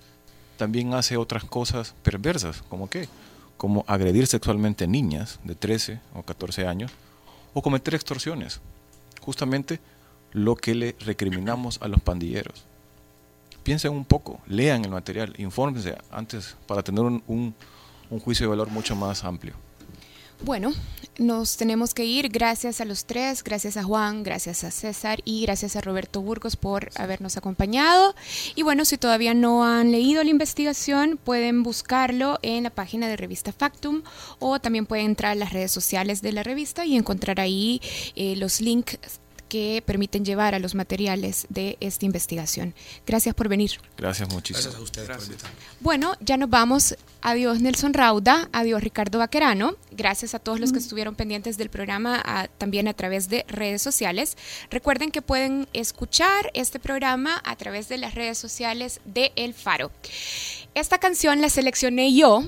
también 0.57 0.95
hace 0.95 1.17
otras 1.17 1.45
cosas 1.45 1.95
perversas, 2.03 2.63
como 2.69 2.91
qué? 2.91 3.09
Como 3.57 3.85
agredir 3.87 4.27
sexualmente 4.27 4.83
a 4.83 4.89
niñas 4.89 5.39
de 5.45 5.55
13 5.55 6.01
o 6.13 6.25
14 6.25 6.67
años 6.67 6.91
o 7.53 7.63
cometer 7.63 7.95
extorsiones. 7.95 8.61
Justamente 9.21 9.79
lo 10.35 10.57
que 10.57 10.75
le 10.75 10.97
recriminamos 11.01 11.79
a 11.81 11.89
los 11.89 12.03
pandilleros. 12.03 12.65
Piensen 13.63 13.93
un 13.93 14.05
poco, 14.05 14.41
lean 14.47 14.85
el 14.85 14.91
material, 14.91 15.33
infórmense 15.39 15.97
antes 16.11 16.57
para 16.67 16.83
tener 16.83 17.03
un, 17.05 17.55
juicio 18.23 18.45
de 18.45 18.51
valor 18.51 18.69
mucho 18.69 18.95
más 18.95 19.25
amplio. 19.25 19.55
Bueno, 20.43 20.73
nos 21.17 21.57
tenemos 21.57 21.95
que 21.95 22.05
ir. 22.05 22.29
Gracias 22.29 22.81
a 22.81 22.85
los 22.85 23.07
tres, 23.07 23.43
gracias 23.43 23.77
a 23.77 23.83
Juan, 23.83 24.23
gracias 24.23 24.65
a 24.65 24.71
César 24.71 25.21
y 25.25 25.43
gracias 25.43 25.77
a 25.77 25.81
Roberto 25.81 26.21
Burgos 26.21 26.57
por 26.57 26.91
habernos 26.97 27.37
acompañado. 27.37 28.15
Y 28.55 28.63
bueno, 28.63 28.85
si 28.85 28.99
todavía 28.99 29.33
no 29.33 29.65
han 29.65 29.91
leído 29.91 30.23
la 30.23 30.31
investigación, 30.31 31.19
pueden 31.23 31.63
buscarlo 31.63 32.39
en 32.43 32.65
la 32.65 32.71
página 32.71 33.09
de 33.09 33.17
Revista 33.17 33.53
Factum 33.53 34.03
o 34.39 34.61
también 34.61 34.87
pueden 34.87 35.07
entrar 35.07 35.33
a 35.33 35.37
las 35.37 35.53
redes 35.53 35.73
sociales 35.73 36.21
de 36.21 36.33
la 36.33 36.43
revista 36.43 36.85
y 36.85 36.97
encontrar 36.97 37.41
ahí 37.41 37.81
eh, 38.15 38.37
los 38.37 38.61
links 38.61 38.99
que 39.55 39.85
permiten 39.87 40.25
llevar 40.25 40.53
a 40.57 40.59
los 40.59 40.75
materiales 40.75 41.47
de 41.49 41.77
esta 41.79 42.05
investigación. 42.07 42.75
Gracias 43.07 43.37
por 43.37 43.49
venir. 43.49 43.71
Gracias 43.97 44.29
muchísimo. 44.29 44.63
Gracias 44.65 44.75
a 44.81 44.83
ustedes 44.83 45.09
por 45.09 45.23
invitarme. 45.25 45.57
Bueno, 45.79 46.17
ya 46.21 46.37
nos 46.37 46.51
vamos. 46.51 46.97
Adiós 47.23 47.61
Nelson 47.61 47.95
Rauda, 47.95 48.49
adiós 48.53 48.83
Ricardo 48.83 49.21
Vaquerano. 49.21 49.77
Gracias 49.93 50.35
a 50.35 50.41
todos 50.41 50.59
los 50.59 50.73
que 50.73 50.81
estuvieron 50.81 51.15
pendientes 51.15 51.57
del 51.57 51.71
programa 51.71 52.21
a- 52.25 52.49
también 52.49 52.89
a 52.89 52.95
través 52.95 53.29
de 53.29 53.45
redes 53.47 53.81
sociales. 53.81 54.37
Recuerden 54.71 55.13
que 55.13 55.23
pueden 55.23 55.69
escuchar 55.73 56.51
este 56.55 56.81
programa 56.81 57.41
a 57.45 57.55
través 57.55 57.89
de 57.89 57.99
las 57.99 58.17
redes 58.17 58.37
sociales 58.39 59.01
de 59.05 59.31
El 59.37 59.55
Faro. 59.55 59.93
Esta 60.75 60.99
canción 60.99 61.41
la 61.41 61.49
seleccioné 61.49 62.13
yo. 62.13 62.43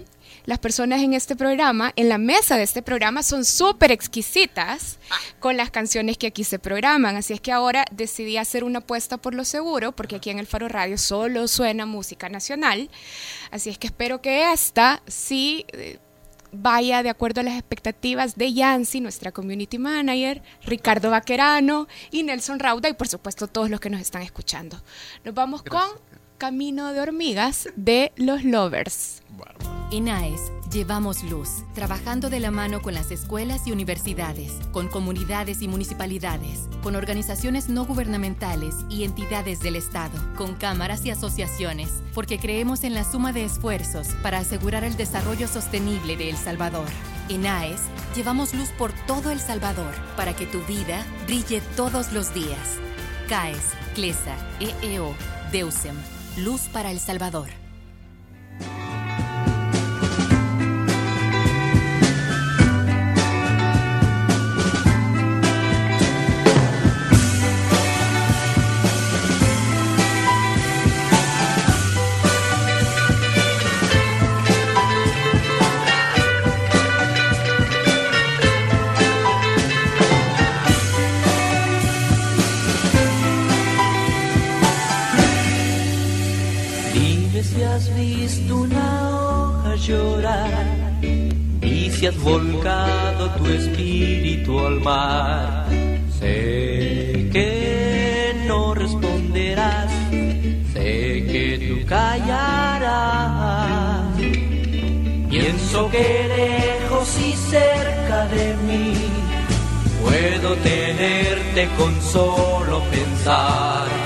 Las 0.46 0.60
personas 0.60 1.02
en 1.02 1.12
este 1.12 1.34
programa, 1.34 1.92
en 1.96 2.08
la 2.08 2.18
mesa 2.18 2.56
de 2.56 2.62
este 2.62 2.80
programa, 2.80 3.24
son 3.24 3.44
súper 3.44 3.90
exquisitas 3.90 4.98
con 5.40 5.56
las 5.56 5.70
canciones 5.70 6.18
que 6.18 6.28
aquí 6.28 6.44
se 6.44 6.60
programan. 6.60 7.16
Así 7.16 7.32
es 7.32 7.40
que 7.40 7.50
ahora 7.50 7.84
decidí 7.90 8.36
hacer 8.36 8.62
una 8.62 8.78
apuesta 8.78 9.18
por 9.18 9.34
lo 9.34 9.44
seguro, 9.44 9.90
porque 9.92 10.16
aquí 10.16 10.30
en 10.30 10.38
el 10.38 10.46
Faro 10.46 10.68
Radio 10.68 10.98
solo 10.98 11.48
suena 11.48 11.84
música 11.84 12.28
nacional. 12.28 12.88
Así 13.50 13.70
es 13.70 13.78
que 13.78 13.88
espero 13.88 14.22
que 14.22 14.52
esta 14.52 15.02
sí 15.08 15.66
eh, 15.72 15.98
vaya 16.52 17.02
de 17.02 17.10
acuerdo 17.10 17.40
a 17.40 17.44
las 17.44 17.54
expectativas 17.54 18.36
de 18.36 18.52
Yancy, 18.52 19.00
nuestra 19.00 19.32
community 19.32 19.78
manager, 19.78 20.42
Ricardo 20.64 21.10
Vaquerano 21.10 21.88
y 22.10 22.22
Nelson 22.22 22.58
Rauda 22.58 22.88
y 22.88 22.94
por 22.94 23.08
supuesto 23.08 23.48
todos 23.48 23.68
los 23.68 23.80
que 23.80 23.90
nos 23.90 24.00
están 24.00 24.22
escuchando. 24.22 24.80
Nos 25.24 25.34
vamos 25.34 25.62
con 25.62 25.88
Camino 26.38 26.92
de 26.92 27.00
Hormigas 27.00 27.68
de 27.76 28.12
los 28.16 28.44
Lovers. 28.44 29.22
En 29.92 30.08
AES 30.08 30.50
llevamos 30.72 31.22
luz, 31.22 31.62
trabajando 31.72 32.28
de 32.28 32.40
la 32.40 32.50
mano 32.50 32.82
con 32.82 32.92
las 32.92 33.12
escuelas 33.12 33.68
y 33.68 33.72
universidades, 33.72 34.52
con 34.72 34.88
comunidades 34.88 35.62
y 35.62 35.68
municipalidades, 35.68 36.68
con 36.82 36.96
organizaciones 36.96 37.68
no 37.68 37.84
gubernamentales 37.84 38.74
y 38.90 39.04
entidades 39.04 39.60
del 39.60 39.76
Estado, 39.76 40.18
con 40.34 40.54
cámaras 40.54 41.06
y 41.06 41.10
asociaciones, 41.10 42.02
porque 42.14 42.40
creemos 42.40 42.82
en 42.82 42.94
la 42.94 43.04
suma 43.04 43.32
de 43.32 43.44
esfuerzos 43.44 44.08
para 44.24 44.38
asegurar 44.38 44.82
el 44.82 44.96
desarrollo 44.96 45.46
sostenible 45.46 46.16
de 46.16 46.30
El 46.30 46.36
Salvador. 46.36 46.88
En 47.28 47.46
AES 47.46 47.82
llevamos 48.16 48.54
luz 48.54 48.70
por 48.70 48.92
todo 49.06 49.30
El 49.30 49.38
Salvador 49.38 49.94
para 50.16 50.34
que 50.34 50.46
tu 50.46 50.60
vida 50.62 51.06
brille 51.26 51.60
todos 51.76 52.12
los 52.12 52.34
días. 52.34 52.78
CAES, 53.28 53.70
CLESA, 53.94 54.34
EEO, 54.58 55.14
DEUSEM, 55.52 55.94
Luz 56.38 56.62
para 56.72 56.90
El 56.90 56.98
Salvador. 56.98 57.65
Has 92.08 92.16
volcado 92.22 93.30
tu 93.30 93.46
espíritu 93.46 94.58
al 94.60 94.80
mar. 94.80 95.66
Sé 96.18 97.28
que 97.32 98.44
no 98.46 98.74
responderás, 98.74 99.90
sé 100.72 101.24
que 101.32 101.58
tú 101.68 101.86
callarás. 101.86 103.36
Pienso 105.28 105.90
que 105.90 106.28
lejos 106.36 107.18
y 107.20 107.32
cerca 107.32 108.26
de 108.28 108.56
mí 108.66 108.94
puedo 110.02 110.54
tenerte 110.56 111.68
con 111.76 112.00
solo 112.00 112.82
pensar. 112.90 114.05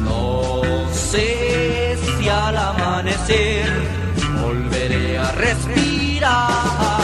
No 0.00 0.62
sé 0.92 1.96
si 2.18 2.28
al 2.28 2.56
amanecer 2.56 3.66
volveré 4.42 5.18
a 5.18 5.32
respirar. 5.32 7.03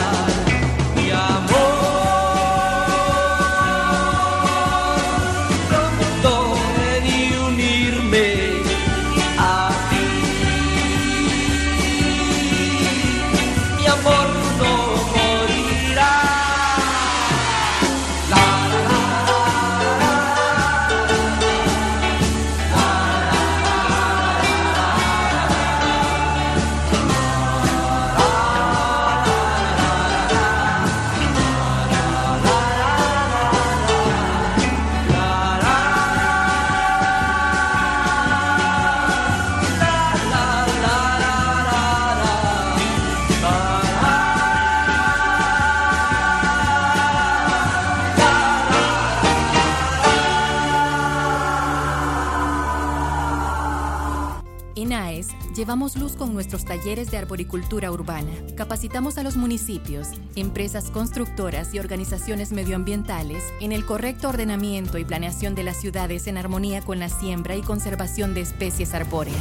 Llevamos 55.61 55.95
luz 55.99 56.17
con 56.17 56.33
nuestros 56.33 56.65
talleres 56.65 57.11
de 57.11 57.19
arboricultura 57.19 57.93
urbana. 57.93 58.31
Capacitamos 58.57 59.19
a 59.19 59.23
los 59.23 59.37
municipios, 59.37 60.09
empresas 60.35 60.91
constructoras 60.91 61.75
y 61.75 61.79
organizaciones 61.79 62.51
medioambientales 62.51 63.45
en 63.61 63.73
el 63.73 63.85
correcto 63.85 64.31
ordenamiento 64.31 64.97
y 64.97 65.05
planeación 65.05 65.55
de 65.55 65.65
las 65.65 65.79
ciudades 65.79 66.29
en 66.29 66.39
armonía 66.39 66.81
con 66.81 66.99
la 66.99 67.11
siembra 67.11 67.57
y 67.57 67.61
conservación 67.61 68.33
de 68.33 68.41
especies 68.41 68.95
arbóreas. 68.95 69.37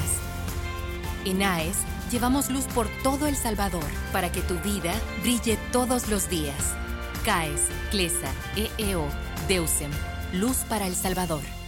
En 1.24 1.42
AES 1.42 1.78
llevamos 2.12 2.50
luz 2.50 2.66
por 2.66 2.90
todo 3.02 3.26
El 3.26 3.38
Salvador 3.38 3.88
para 4.12 4.30
que 4.30 4.42
tu 4.42 4.56
vida 4.56 4.94
brille 5.22 5.58
todos 5.72 6.10
los 6.10 6.30
días. 6.30 6.76
CAES, 7.24 7.62
CLESA, 7.92 8.34
EEO, 8.58 9.06
DEUSEM, 9.48 9.92
Luz 10.34 10.58
para 10.68 10.86
El 10.86 10.96
Salvador. 10.96 11.59